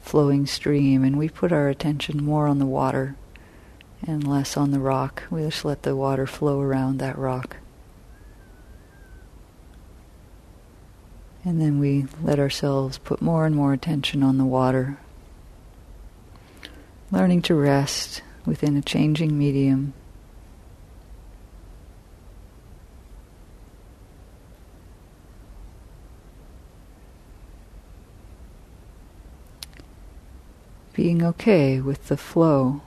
flowing 0.01 0.45
stream, 0.45 1.03
and 1.03 1.17
we 1.17 1.29
put 1.29 1.51
our 1.51 1.67
attention 1.67 2.23
more 2.23 2.45
on 2.45 2.59
the 2.59 2.67
water 2.67 3.15
and 4.05 4.27
less 4.27 4.55
on 4.55 4.69
the 4.69 4.79
rock. 4.79 5.23
We 5.31 5.41
just 5.41 5.65
let 5.65 5.81
the 5.81 5.95
water 5.95 6.27
flow 6.27 6.61
around 6.61 6.99
that 6.99 7.17
rock. 7.17 7.57
And 11.45 11.61
then 11.61 11.79
we 11.79 12.07
let 12.23 12.39
ourselves 12.39 12.97
put 12.97 13.21
more 13.21 13.45
and 13.45 13.55
more 13.55 13.71
attention 13.71 14.23
on 14.23 14.39
the 14.39 14.45
water, 14.45 14.97
learning 17.11 17.43
to 17.43 17.53
rest 17.53 18.23
within 18.47 18.75
a 18.75 18.81
changing 18.81 19.37
medium. 19.37 19.93
Being 30.93 31.23
okay 31.23 31.79
with 31.79 32.07
the 32.07 32.17
flow. 32.17 32.81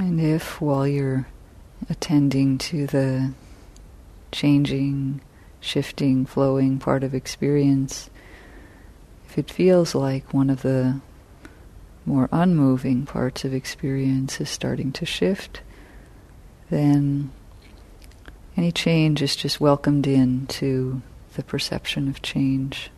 And 0.00 0.18
if 0.18 0.62
while 0.62 0.88
you're 0.88 1.26
attending 1.90 2.56
to 2.56 2.86
the 2.86 3.34
changing, 4.32 5.20
shifting, 5.60 6.24
flowing 6.24 6.78
part 6.78 7.04
of 7.04 7.14
experience, 7.14 8.08
if 9.26 9.36
it 9.36 9.50
feels 9.50 9.94
like 9.94 10.32
one 10.32 10.48
of 10.48 10.62
the 10.62 11.02
more 12.06 12.30
unmoving 12.32 13.04
parts 13.04 13.44
of 13.44 13.52
experience 13.52 14.40
is 14.40 14.48
starting 14.48 14.90
to 14.92 15.04
shift, 15.04 15.60
then 16.70 17.30
any 18.56 18.72
change 18.72 19.20
is 19.20 19.36
just 19.36 19.60
welcomed 19.60 20.06
in 20.06 20.46
to 20.46 21.02
the 21.34 21.42
perception 21.42 22.08
of 22.08 22.22
change. 22.22 22.90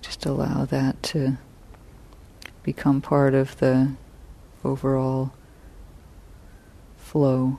Just 0.00 0.26
allow 0.26 0.64
that 0.64 1.00
to 1.04 1.38
become 2.62 3.00
part 3.00 3.34
of 3.34 3.58
the 3.58 3.92
overall 4.64 5.32
flow. 6.96 7.58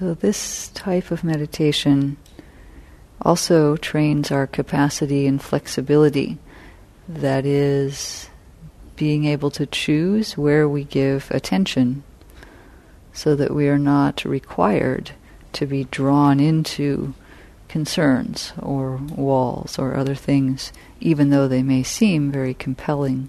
So, 0.00 0.14
this 0.14 0.68
type 0.68 1.10
of 1.10 1.22
meditation 1.22 2.16
also 3.20 3.76
trains 3.76 4.30
our 4.30 4.46
capacity 4.46 5.26
and 5.26 5.42
flexibility. 5.42 6.38
That 7.06 7.44
is, 7.44 8.30
being 8.96 9.26
able 9.26 9.50
to 9.50 9.66
choose 9.66 10.38
where 10.38 10.66
we 10.66 10.84
give 10.84 11.30
attention 11.30 12.02
so 13.12 13.36
that 13.36 13.54
we 13.54 13.68
are 13.68 13.78
not 13.78 14.24
required 14.24 15.10
to 15.52 15.66
be 15.66 15.84
drawn 15.84 16.40
into 16.40 17.12
concerns 17.68 18.54
or 18.58 18.96
walls 18.96 19.78
or 19.78 19.96
other 19.96 20.14
things, 20.14 20.72
even 20.98 21.28
though 21.28 21.46
they 21.46 21.62
may 21.62 21.82
seem 21.82 22.32
very 22.32 22.54
compelling. 22.54 23.28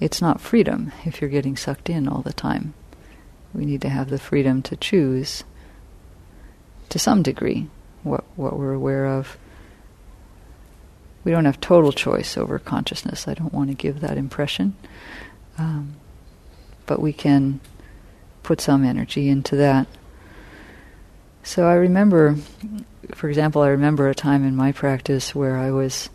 It's 0.00 0.22
not 0.22 0.40
freedom 0.40 0.92
if 1.04 1.20
you're 1.20 1.28
getting 1.28 1.58
sucked 1.58 1.90
in 1.90 2.08
all 2.08 2.22
the 2.22 2.32
time. 2.32 2.72
We 3.52 3.66
need 3.66 3.82
to 3.82 3.90
have 3.90 4.08
the 4.08 4.18
freedom 4.18 4.62
to 4.62 4.76
choose, 4.76 5.44
to 6.90 6.98
some 6.98 7.22
degree, 7.22 7.68
what 8.02 8.24
what 8.36 8.58
we're 8.58 8.72
aware 8.72 9.06
of. 9.06 9.36
We 11.24 11.32
don't 11.32 11.46
have 11.46 11.60
total 11.60 11.92
choice 11.92 12.36
over 12.36 12.58
consciousness. 12.58 13.26
I 13.26 13.34
don't 13.34 13.52
want 13.52 13.70
to 13.70 13.74
give 13.74 14.00
that 14.00 14.18
impression, 14.18 14.76
um, 15.56 15.94
but 16.86 17.00
we 17.00 17.12
can 17.12 17.60
put 18.42 18.60
some 18.60 18.84
energy 18.84 19.28
into 19.28 19.56
that. 19.56 19.86
So 21.42 21.66
I 21.66 21.74
remember, 21.74 22.36
for 23.14 23.28
example, 23.28 23.62
I 23.62 23.68
remember 23.68 24.08
a 24.08 24.14
time 24.14 24.44
in 24.44 24.56
my 24.56 24.72
practice 24.72 25.34
where 25.34 25.56
I 25.56 25.70
was 25.70 26.08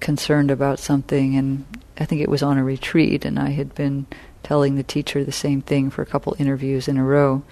concerned 0.00 0.50
about 0.50 0.78
something, 0.78 1.36
and 1.36 1.64
I 1.98 2.04
think 2.04 2.20
it 2.20 2.28
was 2.28 2.42
on 2.42 2.58
a 2.58 2.64
retreat, 2.64 3.24
and 3.24 3.38
I 3.38 3.50
had 3.50 3.74
been 3.74 4.06
telling 4.42 4.76
the 4.76 4.82
teacher 4.82 5.24
the 5.24 5.32
same 5.32 5.60
thing 5.60 5.90
for 5.90 6.02
a 6.02 6.06
couple 6.06 6.34
interviews 6.38 6.88
in 6.88 6.96
a 6.96 7.04
row. 7.04 7.42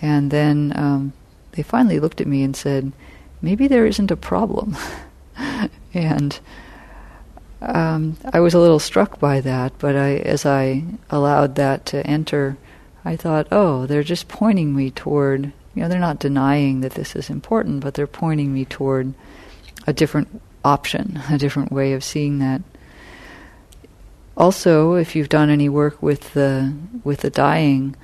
And 0.00 0.30
then 0.30 0.72
um, 0.74 1.12
they 1.54 1.62
finally 1.62 2.00
looked 2.00 2.20
at 2.20 2.26
me 2.26 2.42
and 2.42 2.54
said, 2.56 2.92
maybe 3.40 3.68
there 3.68 3.86
isn't 3.86 4.10
a 4.10 4.16
problem. 4.16 4.76
and 5.94 6.38
um, 7.60 8.16
I 8.32 8.40
was 8.40 8.54
a 8.54 8.60
little 8.60 8.78
struck 8.78 9.18
by 9.18 9.40
that, 9.40 9.72
but 9.78 9.96
I, 9.96 10.16
as 10.16 10.44
I 10.44 10.84
allowed 11.10 11.54
that 11.54 11.86
to 11.86 12.06
enter, 12.06 12.56
I 13.04 13.16
thought, 13.16 13.48
oh, 13.52 13.86
they're 13.86 14.02
just 14.02 14.28
pointing 14.28 14.74
me 14.74 14.90
toward, 14.90 15.52
you 15.74 15.82
know, 15.82 15.88
they're 15.88 15.98
not 15.98 16.18
denying 16.18 16.80
that 16.80 16.94
this 16.94 17.14
is 17.14 17.30
important, 17.30 17.80
but 17.80 17.94
they're 17.94 18.06
pointing 18.06 18.52
me 18.52 18.64
toward 18.64 19.14
a 19.86 19.92
different 19.92 20.40
option, 20.64 21.20
a 21.30 21.38
different 21.38 21.70
way 21.70 21.92
of 21.92 22.02
seeing 22.02 22.38
that. 22.38 22.62
Also, 24.36 24.94
if 24.94 25.14
you've 25.14 25.28
done 25.28 25.50
any 25.50 25.68
work 25.68 26.02
with 26.02 26.32
the 26.32 26.74
with 27.04 27.20
the 27.20 27.30
dying, 27.30 27.94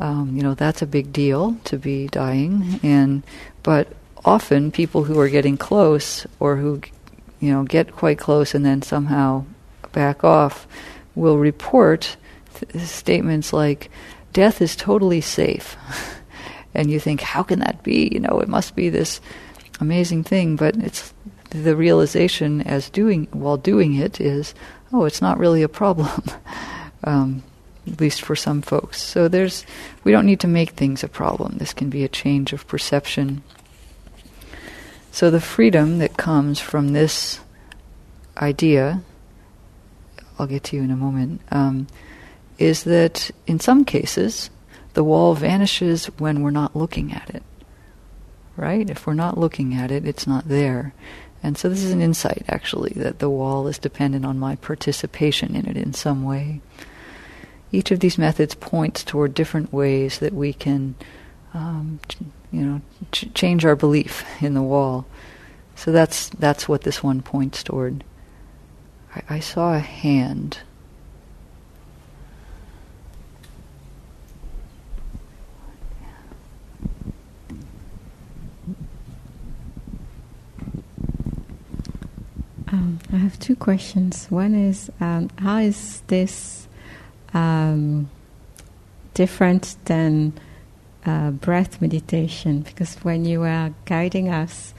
um, 0.00 0.36
you 0.36 0.42
know 0.42 0.54
that's 0.54 0.82
a 0.82 0.86
big 0.86 1.12
deal 1.12 1.56
to 1.64 1.78
be 1.78 2.08
dying, 2.08 2.80
and 2.82 3.22
but 3.62 3.88
often 4.24 4.70
people 4.70 5.04
who 5.04 5.18
are 5.18 5.28
getting 5.28 5.56
close 5.56 6.26
or 6.40 6.56
who 6.56 6.80
you 7.38 7.52
know 7.52 7.62
get 7.62 7.92
quite 7.94 8.18
close 8.18 8.54
and 8.54 8.64
then 8.64 8.82
somehow 8.82 9.44
back 9.92 10.24
off 10.24 10.66
will 11.14 11.38
report 11.38 12.16
th- 12.54 12.84
statements 12.84 13.52
like 13.52 13.90
death 14.32 14.62
is 14.62 14.76
totally 14.76 15.20
safe. 15.20 15.76
and 16.74 16.90
you 16.90 17.00
think, 17.00 17.20
how 17.20 17.42
can 17.42 17.58
that 17.60 17.82
be? 17.82 18.08
You 18.12 18.20
know, 18.20 18.40
it 18.40 18.48
must 18.48 18.76
be 18.76 18.88
this 18.88 19.20
amazing 19.80 20.24
thing, 20.24 20.56
but 20.56 20.76
it's 20.76 21.12
the 21.50 21.74
realization 21.74 22.60
as 22.62 22.90
doing 22.90 23.26
while 23.32 23.56
doing 23.56 23.94
it 23.94 24.20
is, 24.20 24.54
oh, 24.92 25.04
it's 25.04 25.20
not 25.20 25.38
really 25.38 25.62
a 25.62 25.68
problem. 25.68 26.22
um, 27.04 27.42
at 27.86 28.00
least 28.00 28.22
for 28.22 28.36
some 28.36 28.62
folks. 28.62 29.02
So 29.02 29.28
there's 29.28 29.64
we 30.04 30.12
don't 30.12 30.26
need 30.26 30.40
to 30.40 30.48
make 30.48 30.70
things 30.70 31.02
a 31.02 31.08
problem. 31.08 31.56
This 31.58 31.72
can 31.72 31.90
be 31.90 32.04
a 32.04 32.08
change 32.08 32.52
of 32.52 32.66
perception. 32.66 33.42
So 35.12 35.30
the 35.30 35.40
freedom 35.40 35.98
that 35.98 36.16
comes 36.16 36.60
from 36.60 36.92
this 36.92 37.40
idea, 38.36 39.02
I'll 40.38 40.46
get 40.46 40.64
to 40.64 40.76
you 40.76 40.82
in 40.82 40.90
a 40.90 40.96
moment, 40.96 41.40
um, 41.50 41.88
is 42.58 42.84
that 42.84 43.30
in 43.46 43.58
some 43.58 43.84
cases 43.84 44.50
the 44.94 45.04
wall 45.04 45.34
vanishes 45.34 46.06
when 46.18 46.42
we're 46.42 46.50
not 46.50 46.76
looking 46.76 47.12
at 47.12 47.30
it. 47.30 47.42
Right? 48.56 48.88
If 48.90 49.06
we're 49.06 49.14
not 49.14 49.38
looking 49.38 49.74
at 49.74 49.90
it, 49.90 50.06
it's 50.06 50.26
not 50.26 50.48
there. 50.48 50.92
And 51.42 51.56
so 51.56 51.68
this 51.68 51.82
is 51.82 51.92
an 51.92 52.02
insight, 52.02 52.44
actually, 52.48 52.92
that 52.96 53.18
the 53.18 53.30
wall 53.30 53.66
is 53.66 53.78
dependent 53.78 54.26
on 54.26 54.38
my 54.38 54.56
participation 54.56 55.56
in 55.56 55.66
it 55.66 55.76
in 55.76 55.94
some 55.94 56.22
way. 56.22 56.60
Each 57.72 57.90
of 57.90 58.00
these 58.00 58.18
methods 58.18 58.54
points 58.54 59.04
toward 59.04 59.34
different 59.34 59.72
ways 59.72 60.18
that 60.18 60.32
we 60.32 60.52
can, 60.52 60.96
um, 61.54 62.00
you 62.50 62.62
know, 62.62 62.80
ch- 63.12 63.32
change 63.34 63.64
our 63.64 63.76
belief 63.76 64.24
in 64.42 64.54
the 64.54 64.62
wall. 64.62 65.06
So 65.76 65.92
that's 65.92 66.28
that's 66.30 66.68
what 66.68 66.82
this 66.82 67.02
one 67.02 67.22
points 67.22 67.62
toward. 67.62 68.04
I, 69.14 69.36
I 69.36 69.40
saw 69.40 69.74
a 69.74 69.78
hand. 69.78 70.58
Um, 82.72 83.00
I 83.12 83.16
have 83.16 83.38
two 83.38 83.56
questions. 83.56 84.26
One 84.26 84.54
is 84.54 84.90
um, 85.00 85.30
how 85.38 85.58
is 85.58 86.02
this 86.06 86.68
um, 87.34 88.10
different 89.14 89.76
than 89.84 90.32
uh, 91.04 91.30
breath 91.30 91.80
meditation? 91.80 92.60
Because 92.60 92.96
when 92.96 93.24
you 93.24 93.40
were 93.40 93.72
guiding 93.84 94.28
us, 94.28 94.74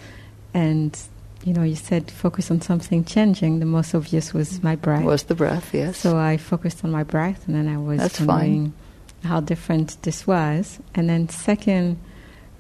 and 0.53 0.97
you 1.43 1.53
know, 1.53 1.63
you 1.63 1.75
said 1.75 2.11
focus 2.11 2.51
on 2.51 2.61
something 2.61 3.03
changing. 3.03 3.59
The 3.59 3.65
most 3.65 3.95
obvious 3.95 4.33
was 4.33 4.61
my 4.61 4.75
breath. 4.75 5.03
Was 5.03 5.23
the 5.23 5.35
breath? 5.35 5.73
Yes. 5.73 5.97
So 5.97 6.17
I 6.17 6.37
focused 6.37 6.83
on 6.83 6.91
my 6.91 7.03
breath, 7.03 7.47
and 7.47 7.55
then 7.55 7.67
I 7.67 7.77
was 7.77 7.99
That's 7.99 8.19
wondering 8.21 8.73
fine. 9.21 9.29
how 9.29 9.39
different 9.39 10.01
this 10.03 10.27
was. 10.27 10.79
And 10.93 11.09
then 11.09 11.29
second, 11.29 11.99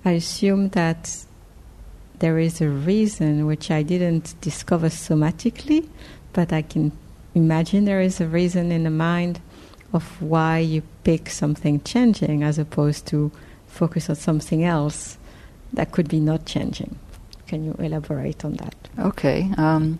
I 0.03 0.11
assume 0.11 0.69
that 0.69 1.15
there 2.19 2.37
is 2.39 2.61
a 2.61 2.69
reason 2.69 3.45
which 3.45 3.69
I 3.71 3.83
didn't 3.83 4.35
discover 4.41 4.87
somatically, 4.87 5.87
but 6.33 6.53
I 6.53 6.61
can 6.61 6.91
imagine 7.33 7.85
there 7.85 8.01
is 8.01 8.21
a 8.21 8.27
reason 8.27 8.71
in 8.71 8.83
the 8.83 8.89
mind 8.91 9.41
of 9.93 10.21
why 10.21 10.59
you 10.59 10.83
pick 11.03 11.29
something 11.29 11.81
changing 11.81 12.43
as 12.43 12.57
opposed 12.57 13.05
to 13.07 13.31
focus 13.67 14.09
on 14.09 14.15
something 14.15 14.63
else 14.63 15.17
that 15.73 15.91
could 15.91 16.07
be 16.07 16.19
not 16.19 16.45
changing. 16.45 16.97
Can 17.47 17.65
you 17.65 17.75
elaborate 17.79 18.45
on 18.45 18.53
that? 18.53 18.75
Okay. 18.97 19.51
Um, 19.57 19.99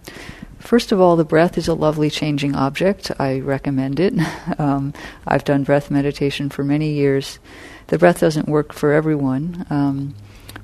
first 0.59 0.91
of 0.91 1.01
all, 1.01 1.15
the 1.15 1.25
breath 1.25 1.57
is 1.57 1.67
a 1.67 1.73
lovely 1.73 2.09
changing 2.09 2.55
object. 2.55 3.11
I 3.19 3.39
recommend 3.39 3.99
it. 3.99 4.13
Um, 4.57 4.93
I've 5.25 5.43
done 5.43 5.63
breath 5.63 5.89
meditation 5.89 6.49
for 6.49 6.63
many 6.63 6.91
years. 6.91 7.39
The 7.87 7.97
breath 7.97 8.19
doesn't 8.19 8.47
work 8.47 8.73
for 8.73 8.93
everyone. 8.93 9.65
Um, 9.69 10.13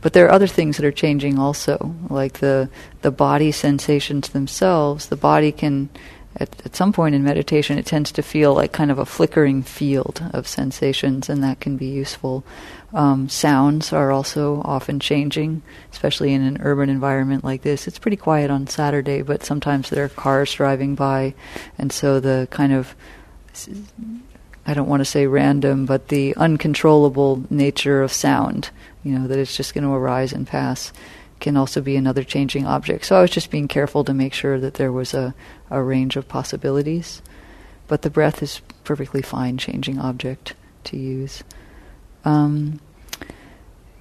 but 0.02 0.14
there 0.14 0.26
are 0.26 0.32
other 0.32 0.48
things 0.48 0.78
that 0.78 0.86
are 0.86 0.92
changing 0.92 1.40
also, 1.40 1.96
like 2.10 2.34
the 2.40 2.70
the 3.02 3.12
body 3.12 3.52
sensations 3.52 4.30
themselves. 4.30 5.08
The 5.08 5.16
body 5.16 5.52
can, 5.52 5.90
at, 6.40 6.50
at 6.66 6.76
some 6.76 6.94
point 6.94 7.16
in 7.16 7.24
meditation, 7.24 7.78
it 7.78 7.86
tends 7.86 8.12
to 8.14 8.22
feel 8.22 8.54
like 8.54 8.72
kind 8.72 8.92
of 8.92 9.00
a 9.00 9.06
flickering 9.06 9.64
field 9.64 10.24
of 10.34 10.48
sensations, 10.48 11.30
and 11.30 11.44
that 11.44 11.60
can 11.60 11.78
be 11.78 11.88
useful. 11.88 12.44
Um, 12.94 13.28
sounds 13.28 13.92
are 13.92 14.12
also 14.12 14.62
often 14.64 15.00
changing, 15.00 15.62
especially 15.92 16.34
in 16.34 16.42
an 16.42 16.60
urban 16.62 16.90
environment 16.90 17.44
like 17.44 17.64
this. 17.64 17.88
It's 17.88 18.00
pretty 18.00 18.18
quiet 18.18 18.50
on 18.50 18.68
Saturday, 18.68 19.22
but 19.22 19.44
sometimes 19.44 19.90
there 19.90 20.06
are 20.06 20.10
cars 20.10 20.54
driving 20.54 20.96
by, 20.96 21.34
and 21.78 21.92
so 21.92 22.20
the 22.20 22.48
kind 22.52 22.74
of 22.74 22.96
I 24.66 24.74
don't 24.74 24.90
want 24.90 25.00
to 25.00 25.06
say 25.06 25.28
random, 25.28 25.86
but 25.86 26.10
the 26.10 26.36
uncontrollable 26.36 27.44
nature 27.50 28.04
of 28.04 28.12
sound, 28.12 28.70
you 29.04 29.18
know, 29.18 29.28
that 29.28 29.40
it's 29.40 29.56
just 29.56 29.74
going 29.74 29.86
to 29.86 29.94
arise 29.94 30.34
and 30.34 30.46
pass, 30.46 30.92
can 31.40 31.58
also 31.58 31.82
be 31.82 31.96
another 31.96 32.24
changing 32.24 32.66
object. 32.66 33.06
So 33.06 33.16
I 33.16 33.22
was 33.22 33.32
just 33.32 33.52
being 33.52 33.68
careful 33.68 34.04
to 34.04 34.14
make 34.14 34.34
sure 34.34 34.60
that 34.60 34.76
there 34.76 34.92
was 34.92 35.14
a, 35.14 35.36
a 35.70 35.82
range 35.82 36.16
of 36.16 36.28
possibilities. 36.28 37.22
But 37.88 38.02
the 38.02 38.10
breath 38.10 38.44
is 38.44 38.62
perfectly 38.84 39.22
fine 39.22 39.58
changing 39.58 40.00
object 40.00 40.54
to 40.86 40.98
use. 40.98 41.44
Um, 42.26 42.80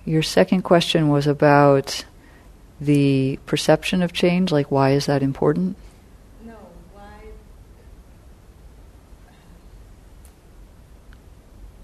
your 0.05 0.22
second 0.22 0.62
question 0.62 1.09
was 1.09 1.27
about 1.27 2.05
the 2.81 3.38
perception 3.46 4.03
of 4.03 4.12
change, 4.12 4.53
like 4.53 4.70
why 4.70 4.90
is 4.90 5.07
that 5.07 5.22
important? 5.22 5.77
No, 6.44 6.55
why? 6.92 7.03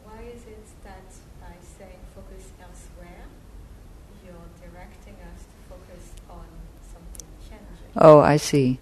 Why 0.05 0.23
is 0.35 0.43
it 0.47 0.65
that 0.85 1.03
by 1.41 1.55
saying 1.79 1.99
focus 2.15 2.51
elsewhere, 2.61 3.25
you're 4.25 4.35
directing 4.61 5.15
us 5.33 5.43
to 5.43 5.75
focus 5.75 6.13
on 6.29 6.47
something 6.93 7.27
changing? 7.49 7.82
Oh, 7.97 8.21
I 8.21 8.37
see. 8.37 8.79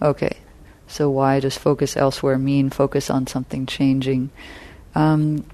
Okay. 0.00 0.36
So 0.88 1.08
why 1.08 1.40
does 1.40 1.56
focus 1.56 1.96
elsewhere 1.96 2.38
mean 2.38 2.68
focus 2.68 3.08
on 3.08 3.26
something 3.26 3.64
changing? 3.64 4.30
Um, 4.94 5.44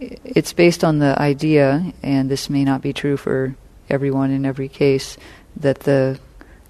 it's 0.00 0.52
based 0.52 0.82
on 0.82 0.98
the 0.98 1.16
idea, 1.20 1.92
and 2.02 2.30
this 2.30 2.50
may 2.50 2.64
not 2.64 2.82
be 2.82 2.92
true 2.92 3.16
for 3.16 3.54
everyone 3.88 4.30
in 4.30 4.44
every 4.44 4.68
case, 4.68 5.16
that 5.56 5.80
the 5.80 6.18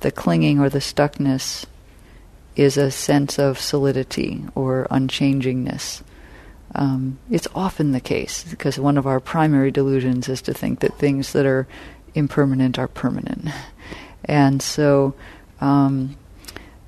the 0.00 0.10
clinging 0.10 0.58
or 0.58 0.68
the 0.68 0.80
stuckness 0.80 1.64
is 2.56 2.76
a 2.76 2.90
sense 2.90 3.38
of 3.38 3.58
solidity 3.58 4.44
or 4.54 4.86
unchangingness. 4.90 6.02
Um, 6.74 7.18
it's 7.30 7.48
often 7.54 7.92
the 7.92 8.00
case 8.00 8.44
because 8.44 8.78
one 8.78 8.98
of 8.98 9.06
our 9.06 9.20
primary 9.20 9.70
delusions 9.70 10.28
is 10.28 10.42
to 10.42 10.54
think 10.54 10.80
that 10.80 10.98
things 10.98 11.32
that 11.32 11.46
are 11.46 11.66
impermanent 12.14 12.78
are 12.78 12.88
permanent, 12.88 13.48
and 14.24 14.62
so. 14.62 15.14
Um, 15.60 16.16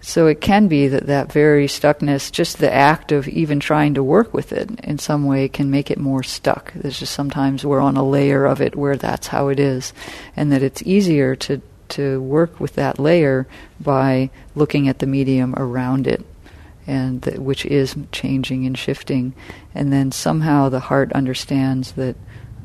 So 0.06 0.26
it 0.26 0.42
can 0.42 0.68
be 0.68 0.88
that 0.88 1.06
that 1.06 1.32
very 1.32 1.66
stuckness, 1.66 2.30
just 2.30 2.58
the 2.58 2.70
act 2.70 3.10
of 3.10 3.26
even 3.26 3.58
trying 3.58 3.94
to 3.94 4.02
work 4.02 4.34
with 4.34 4.52
it 4.52 4.68
in 4.84 4.98
some 4.98 5.24
way, 5.24 5.48
can 5.48 5.70
make 5.70 5.90
it 5.90 5.98
more 5.98 6.22
stuck. 6.22 6.74
There's 6.74 7.00
just 7.00 7.14
sometimes 7.14 7.64
we're 7.64 7.80
on 7.80 7.96
a 7.96 8.04
layer 8.04 8.44
of 8.44 8.60
it 8.60 8.76
where 8.76 8.96
that's 8.96 9.28
how 9.28 9.48
it 9.48 9.58
is, 9.58 9.94
and 10.36 10.52
that 10.52 10.62
it's 10.62 10.82
easier 10.82 11.34
to 11.36 11.62
to 11.96 12.20
work 12.20 12.60
with 12.60 12.74
that 12.74 12.98
layer 12.98 13.46
by 13.80 14.28
looking 14.54 14.88
at 14.88 14.98
the 14.98 15.06
medium 15.06 15.54
around 15.56 16.06
it, 16.06 16.22
and 16.86 17.22
th- 17.22 17.38
which 17.38 17.64
is 17.66 17.96
changing 18.12 18.66
and 18.66 18.76
shifting, 18.76 19.34
and 19.74 19.92
then 19.92 20.12
somehow 20.12 20.68
the 20.68 20.80
heart 20.80 21.12
understands 21.12 21.92
that 21.92 22.16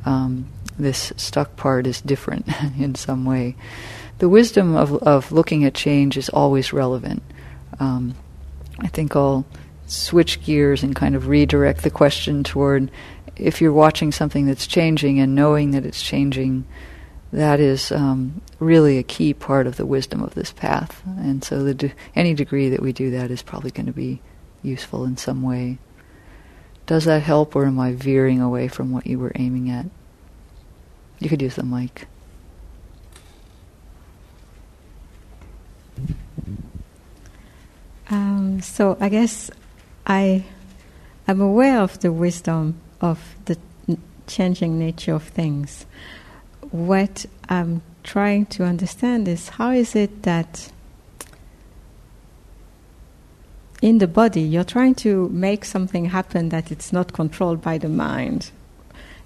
um, 0.06 0.48
this 0.78 1.12
stuck 1.18 1.56
part 1.56 1.88
is 1.88 2.02
different 2.02 2.48
in 2.80 2.96
some 2.96 3.26
way 3.26 3.56
the 4.20 4.30
wisdom 4.30 4.76
of, 4.76 4.94
of 5.02 5.32
looking 5.32 5.66
at 5.66 5.74
change 5.74 6.18
is 6.18 6.30
always 6.30 6.72
relevant. 6.72 7.24
Um, 7.80 8.16
I 8.80 8.88
think 8.88 9.16
I'll 9.16 9.46
switch 9.88 10.44
gears 10.44 10.84
and 10.84 10.96
kind 10.96 11.16
of 11.16 11.28
redirect 11.28 11.84
the 11.84 11.90
question 11.90 12.44
toward 12.44 12.92
if 13.36 13.62
you're 13.62 13.74
watching 13.74 14.12
something 14.12 14.46
that's 14.46 14.68
changing 14.68 15.20
and 15.20 15.34
knowing 15.34 15.72
that 15.72 15.86
it's 15.86 16.04
changing, 16.04 16.66
that 17.32 17.60
is 17.60 17.92
um, 17.92 18.42
really 18.60 18.98
a 18.98 19.04
key 19.04 19.34
part 19.34 19.68
of 19.68 19.78
the 19.78 19.86
wisdom 19.86 20.24
of 20.24 20.34
this 20.34 20.52
path. 20.52 21.02
And 21.06 21.44
so, 21.44 21.72
de- 21.74 21.94
any 22.16 22.34
degree 22.34 22.70
that 22.70 22.82
we 22.82 22.92
do 22.92 23.12
that 23.12 23.30
is 23.32 23.42
probably 23.42 23.72
going 23.72 23.86
to 23.86 23.92
be 23.92 24.22
useful 24.64 25.06
in 25.06 25.18
some 25.18 25.42
way. 25.42 25.78
Does 26.86 27.06
that 27.06 27.22
help, 27.22 27.56
or 27.56 27.66
am 27.66 27.80
I 27.80 27.94
veering 27.94 28.42
away 28.42 28.68
from 28.68 28.92
what 28.92 29.06
you 29.06 29.20
were 29.20 29.32
aiming 29.36 29.70
at? 29.70 29.86
You 31.20 31.30
could 31.30 31.42
use 31.42 31.56
the 31.56 31.64
mic. 31.64 32.08
Um, 38.10 38.60
so 38.62 38.98
I 39.00 39.10
guess 39.10 39.52
I 40.08 40.46
am 41.28 41.42
aware 41.42 41.80
of 41.80 42.00
the 42.00 42.12
wisdom 42.12 42.82
of 43.02 43.36
the 43.46 43.58
changing 44.26 44.80
nature 44.80 45.14
of 45.14 45.24
things. 45.24 45.86
What 46.72 47.26
I'm 47.48 47.82
trying 48.04 48.46
to 48.48 48.64
understand 48.64 49.28
is 49.28 49.50
how 49.50 49.72
is 49.72 49.96
it 49.96 50.24
that 50.24 50.72
in 53.82 53.98
the 53.98 54.08
body 54.08 54.42
you're 54.42 54.64
trying 54.64 54.96
to 54.96 55.30
make 55.30 55.64
something 55.66 56.06
happen 56.06 56.50
that 56.50 56.72
it's 56.72 56.92
not 56.92 57.14
controlled 57.14 57.62
by 57.62 57.78
the 57.78 57.90
mind. 57.90 58.52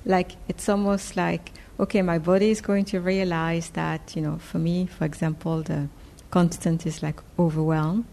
Like 0.05 0.33
it's 0.47 0.69
almost 0.69 1.15
like 1.15 1.51
okay, 1.79 2.01
my 2.01 2.19
body 2.19 2.49
is 2.51 2.61
going 2.61 2.85
to 2.85 2.99
realize 2.99 3.69
that 3.71 4.15
you 4.15 4.21
know, 4.21 4.37
for 4.37 4.59
me, 4.59 4.85
for 4.85 5.05
example, 5.05 5.63
the 5.63 5.89
constant 6.31 6.85
is 6.85 7.03
like 7.03 7.19
overwhelm 7.37 8.05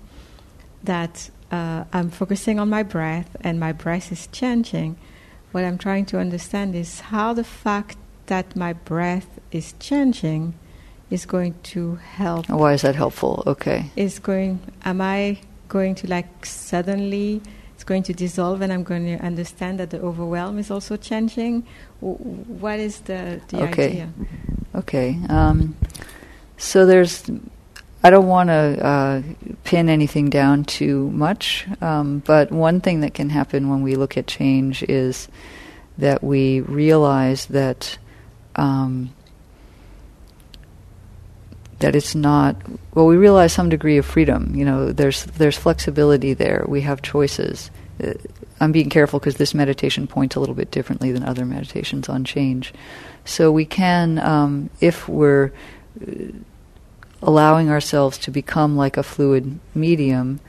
that 0.83 1.31
uh, 1.51 1.85
I'm 1.93 2.11
focusing 2.11 2.59
on 2.59 2.69
my 2.69 2.83
breath 2.83 3.37
and 3.41 3.59
my 3.59 3.73
breath 3.73 4.13
is 4.13 4.27
changing, 4.29 4.97
what 5.53 5.65
I'm 5.65 5.79
trying 5.79 6.07
to 6.07 6.19
understand 6.19 6.75
is 6.75 7.01
how 7.01 7.33
the 7.33 7.45
fact 7.45 7.97
that 8.31 8.55
my 8.57 8.73
breath 8.73 9.27
is 9.51 9.75
changing 9.81 10.55
is 11.11 11.27
going 11.27 11.55
to 11.75 11.97
help. 11.97 12.49
Why 12.49 12.73
is 12.73 12.83
that 12.83 12.95
helpful? 12.95 13.43
Okay. 13.47 13.91
Is 13.97 14.21
going, 14.21 14.61
am 14.85 15.01
I 15.01 15.41
going 15.69 15.97
to 15.97 16.07
like 16.07 16.47
suddenly, 16.47 17.43
it's 17.75 17.83
going 17.83 18.05
to 18.05 18.15
dissolve 18.15 18.63
and 18.63 18.73
I'm 18.73 18.85
going 18.85 19.05
to 19.19 19.25
understand 19.25 19.81
that 19.81 19.91
the 19.91 20.01
overwhelm 20.01 20.59
is 20.59 20.71
also 20.71 20.97
changing? 20.97 21.67
what 22.01 22.79
is 22.79 23.01
the, 23.01 23.41
the 23.49 23.65
okay. 23.65 23.89
idea? 23.91 24.09
Okay. 24.77 25.19
Um, 25.29 25.77
so 26.57 26.87
there's 26.87 27.29
I 28.03 28.09
don't 28.09 28.29
want 28.29 28.49
to 28.49 28.87
uh, 28.87 29.23
pin 29.65 29.91
anything 29.91 30.31
down 30.31 30.65
too 30.65 31.11
much, 31.11 31.67
um, 31.83 32.23
but 32.25 32.51
one 32.51 32.81
thing 32.81 33.01
that 33.01 33.13
can 33.13 33.29
happen 33.29 33.69
when 33.69 33.83
we 33.83 33.95
look 33.95 34.17
at 34.17 34.27
change 34.27 34.83
is 34.85 35.29
that 35.99 36.25
we 36.25 36.63
realize 36.63 37.45
that 37.47 37.99
um, 38.57 39.15
that 41.81 41.97
it's 41.97 42.15
not. 42.15 42.57
Well, 42.95 43.07
we 43.07 43.17
realize 43.17 43.53
some 43.53 43.69
degree 43.69 43.97
of 43.99 44.07
freedom. 44.07 44.55
You 44.55 44.65
know, 44.65 44.93
there's 44.93 45.25
there's 45.25 45.57
flexibility 45.57 46.35
there. 46.35 46.65
We 46.69 46.83
have 46.83 47.03
choices. 47.03 47.71
Uh, 48.03 48.13
I'm 48.61 48.73
being 48.73 48.91
careful 48.91 49.19
because 49.19 49.37
this 49.37 49.55
meditation 49.55 50.07
points 50.07 50.37
a 50.37 50.41
little 50.41 50.55
bit 50.55 50.71
differently 50.71 51.13
than 51.13 51.25
other 51.25 51.47
meditations 51.47 52.09
on 52.09 52.25
change. 52.25 52.75
So 53.25 53.51
we 53.51 53.65
can, 53.65 54.19
um, 54.19 54.71
if 54.81 55.09
we're 55.09 55.53
uh, 56.01 56.33
allowing 57.23 57.71
ourselves 57.71 58.19
to 58.19 58.31
become 58.31 58.77
like 58.77 58.97
a 58.97 59.03
fluid 59.03 59.59
medium, 59.75 60.41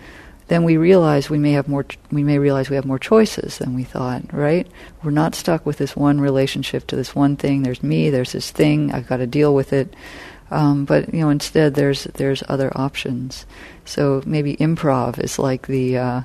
then 0.51 0.65
we 0.65 0.75
realize 0.75 1.29
we 1.29 1.39
may 1.39 1.53
have 1.53 1.69
more. 1.69 1.85
We 2.11 2.23
may 2.25 2.37
realize 2.37 2.69
we 2.69 2.75
have 2.75 2.83
more 2.83 2.99
choices 2.99 3.57
than 3.57 3.73
we 3.73 3.85
thought. 3.85 4.33
Right? 4.33 4.67
We're 5.01 5.11
not 5.11 5.33
stuck 5.33 5.65
with 5.65 5.77
this 5.77 5.95
one 5.95 6.19
relationship 6.19 6.87
to 6.87 6.97
this 6.97 7.15
one 7.15 7.37
thing. 7.37 7.63
There's 7.63 7.81
me. 7.81 8.09
There's 8.09 8.33
this 8.33 8.51
thing. 8.51 8.91
I've 8.91 9.07
got 9.07 9.17
to 9.17 9.27
deal 9.27 9.55
with 9.55 9.71
it. 9.71 9.95
Um, 10.49 10.83
but 10.83 11.13
you 11.13 11.21
know, 11.21 11.29
instead, 11.29 11.75
there's 11.75 12.03
there's 12.03 12.43
other 12.49 12.69
options. 12.75 13.45
So 13.85 14.21
maybe 14.25 14.57
improv 14.57 15.23
is 15.23 15.39
like 15.39 15.67
the 15.67 15.97
uh, 15.97 16.21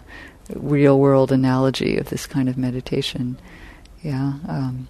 real 0.57 0.99
world 0.99 1.31
analogy 1.31 1.97
of 1.97 2.09
this 2.09 2.27
kind 2.27 2.49
of 2.49 2.59
meditation. 2.59 3.39
Yeah. 4.03 4.33
Um, 4.49 4.89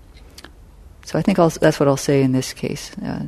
so 1.04 1.18
I 1.18 1.22
think 1.22 1.38
I'll, 1.38 1.50
that's 1.50 1.78
what 1.78 1.88
I'll 1.88 1.98
say 1.98 2.22
in 2.22 2.32
this 2.32 2.54
case. 2.54 2.90
Uh, 2.98 3.26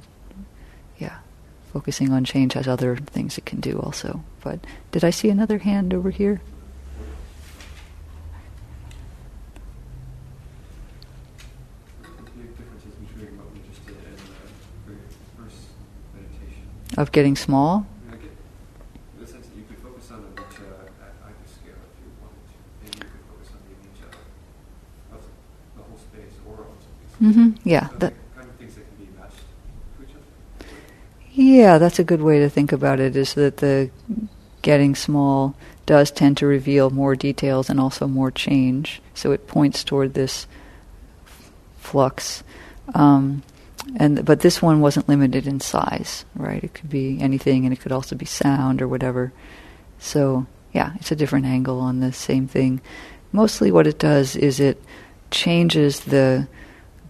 focusing 1.72 2.12
on 2.12 2.24
change 2.24 2.54
has 2.54 2.66
other 2.66 2.96
things 2.96 3.38
it 3.38 3.46
can 3.46 3.60
do 3.60 3.78
also. 3.78 4.22
But 4.42 4.60
did 4.92 5.04
I 5.04 5.10
see 5.10 5.28
another 5.28 5.58
hand 5.58 5.94
over 5.94 6.10
here? 6.10 6.40
Of 16.96 17.12
getting 17.12 17.36
small? 17.36 17.86
Mm-hmm. 27.20 27.50
Yeah. 27.64 27.88
That, 27.98 28.14
Yeah, 31.58 31.78
that's 31.78 31.98
a 31.98 32.04
good 32.04 32.22
way 32.22 32.38
to 32.38 32.48
think 32.48 32.70
about 32.70 33.00
it. 33.00 33.16
Is 33.16 33.34
that 33.34 33.56
the 33.56 33.90
getting 34.62 34.94
small 34.94 35.56
does 35.86 36.12
tend 36.12 36.36
to 36.36 36.46
reveal 36.46 36.90
more 36.90 37.16
details 37.16 37.68
and 37.68 37.80
also 37.80 38.06
more 38.06 38.30
change. 38.30 39.02
So 39.12 39.32
it 39.32 39.48
points 39.48 39.82
toward 39.82 40.14
this 40.14 40.46
flux. 41.78 42.44
Um, 42.94 43.42
and 43.96 44.24
but 44.24 44.38
this 44.38 44.62
one 44.62 44.80
wasn't 44.80 45.08
limited 45.08 45.48
in 45.48 45.58
size, 45.58 46.24
right? 46.36 46.62
It 46.62 46.74
could 46.74 46.90
be 46.90 47.20
anything, 47.20 47.64
and 47.64 47.72
it 47.72 47.80
could 47.80 47.90
also 47.90 48.14
be 48.14 48.24
sound 48.24 48.80
or 48.80 48.86
whatever. 48.86 49.32
So 49.98 50.46
yeah, 50.72 50.92
it's 51.00 51.10
a 51.10 51.16
different 51.16 51.46
angle 51.46 51.80
on 51.80 51.98
the 51.98 52.12
same 52.12 52.46
thing. 52.46 52.80
Mostly, 53.32 53.72
what 53.72 53.88
it 53.88 53.98
does 53.98 54.36
is 54.36 54.60
it 54.60 54.80
changes 55.32 55.98
the 55.98 56.46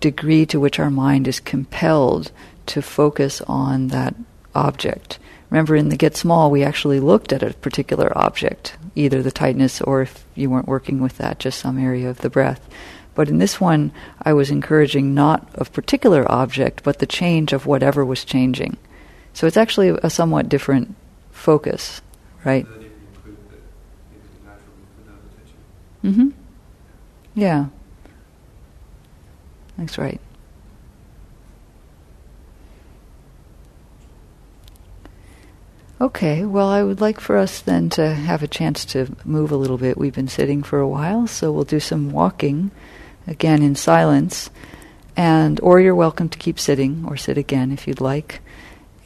degree 0.00 0.46
to 0.46 0.58
which 0.58 0.78
our 0.78 0.90
mind 0.90 1.28
is 1.28 1.38
compelled 1.38 2.32
to 2.64 2.80
focus 2.80 3.42
on 3.42 3.88
that 3.88 4.14
object. 4.54 5.18
Remember, 5.50 5.74
in 5.74 5.88
the 5.88 5.96
Get 5.96 6.16
Small, 6.16 6.50
we 6.50 6.62
actually 6.62 7.00
looked 7.00 7.32
at 7.32 7.42
a 7.42 7.54
particular 7.54 8.16
object, 8.16 8.76
either 8.94 9.22
the 9.22 9.30
tightness 9.30 9.80
or 9.80 10.02
if 10.02 10.24
you 10.34 10.50
weren't 10.50 10.68
working 10.68 11.00
with 11.00 11.16
that, 11.18 11.38
just 11.38 11.58
some 11.58 11.78
area 11.78 12.10
of 12.10 12.18
the 12.18 12.30
breath. 12.30 12.68
But 13.14 13.28
in 13.28 13.38
this 13.38 13.60
one, 13.60 13.90
I 14.22 14.32
was 14.32 14.50
encouraging 14.50 15.14
not 15.14 15.48
a 15.54 15.64
particular 15.64 16.30
object, 16.30 16.82
but 16.82 16.98
the 16.98 17.06
change 17.06 17.52
of 17.52 17.66
whatever 17.66 18.04
was 18.04 18.24
changing. 18.24 18.76
So 19.32 19.46
it's 19.46 19.56
actually 19.56 19.88
a 19.88 20.10
somewhat 20.10 20.48
different 20.48 20.94
focus, 21.32 22.00
right? 22.44 22.66
Mm-hmm. 26.04 26.28
Yeah. 27.34 27.66
That's 29.76 29.98
right. 29.98 30.20
Okay, 36.00 36.44
well, 36.44 36.68
I 36.68 36.84
would 36.84 37.00
like 37.00 37.18
for 37.18 37.36
us 37.36 37.60
then 37.60 37.90
to 37.90 38.14
have 38.14 38.44
a 38.44 38.48
chance 38.48 38.84
to 38.84 39.08
move 39.24 39.50
a 39.50 39.56
little 39.56 39.78
bit. 39.78 39.98
We've 39.98 40.14
been 40.14 40.28
sitting 40.28 40.62
for 40.62 40.78
a 40.78 40.86
while, 40.86 41.26
so 41.26 41.50
we'll 41.50 41.64
do 41.64 41.80
some 41.80 42.12
walking, 42.12 42.70
again 43.26 43.62
in 43.64 43.74
silence. 43.74 44.48
And 45.16 45.58
or 45.58 45.80
you're 45.80 45.96
welcome 45.96 46.28
to 46.28 46.38
keep 46.38 46.60
sitting 46.60 47.04
or 47.08 47.16
sit 47.16 47.36
again 47.36 47.72
if 47.72 47.88
you'd 47.88 48.00
like. 48.00 48.40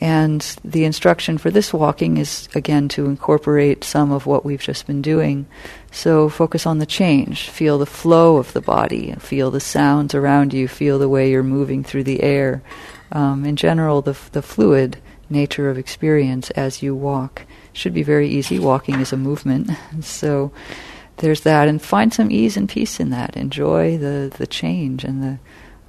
And 0.03 0.43
the 0.63 0.85
instruction 0.85 1.39
for 1.39 1.51
this 1.51 1.73
walking 1.73 2.19
is 2.19 2.47
again 2.55 2.89
to 2.91 3.07
incorporate 3.07 3.85
some 3.85 4.13
of 4.13 4.27
what 4.27 4.45
we've 4.45 4.61
just 4.61 4.87
been 4.87 5.01
doing. 5.01 5.47
So 5.93 6.29
focus 6.29 6.67
on 6.67 6.79
the 6.79 6.85
change, 6.85 7.49
feel 7.49 7.79
the 7.79 7.87
flow 7.87 8.37
of 8.37 8.53
the 8.53 8.61
body, 8.61 9.15
feel 9.15 9.51
the 9.51 9.61
sounds 9.61 10.15
around 10.15 10.53
you, 10.53 10.69
feel 10.69 10.99
the 10.99 11.09
way 11.09 11.31
you're 11.31 11.43
moving 11.43 11.85
through 11.85 12.05
the 12.05 12.23
air. 12.23 12.63
Um, 13.13 13.47
in 13.47 13.57
general, 13.57 14.03
the 14.03 14.19
the 14.33 14.43
fluid 14.43 14.99
nature 15.33 15.69
of 15.71 15.79
experience 15.79 16.51
as 16.51 16.83
you 16.83 16.95
walk. 16.95 17.43
should 17.73 17.95
be 17.95 18.03
very 18.03 18.29
easy. 18.29 18.59
Walking 18.59 19.01
is 19.01 19.13
a 19.13 19.17
movement, 19.17 19.71
so 20.01 20.53
there's 21.17 21.41
that, 21.43 21.69
and 21.69 21.81
find 21.81 22.13
some 22.13 22.31
ease 22.31 22.57
and 22.57 22.69
peace 22.69 23.01
in 23.01 23.11
that. 23.11 23.37
Enjoy 23.37 23.99
the 23.99 24.33
the 24.37 24.47
change 24.47 25.05
and 25.05 25.23
the 25.23 25.39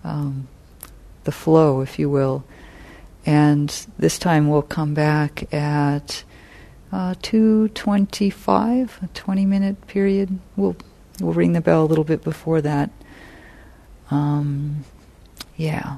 um, 0.03 0.47
the 1.23 1.31
flow, 1.31 1.81
if 1.81 1.99
you 1.99 2.09
will. 2.09 2.43
And 3.25 3.69
this 3.97 4.19
time 4.19 4.49
we'll 4.49 4.61
come 4.61 4.93
back 4.93 5.53
at 5.53 6.23
uh, 6.91 7.15
2.25, 7.15 9.03
a 9.03 9.07
20-minute 9.07 9.87
period. 9.87 10.39
We'll, 10.55 10.75
we'll 11.19 11.33
ring 11.33 11.53
the 11.53 11.61
bell 11.61 11.83
a 11.83 11.87
little 11.87 12.03
bit 12.03 12.23
before 12.23 12.61
that. 12.61 12.89
Um, 14.11 14.83
yeah. 15.55 15.97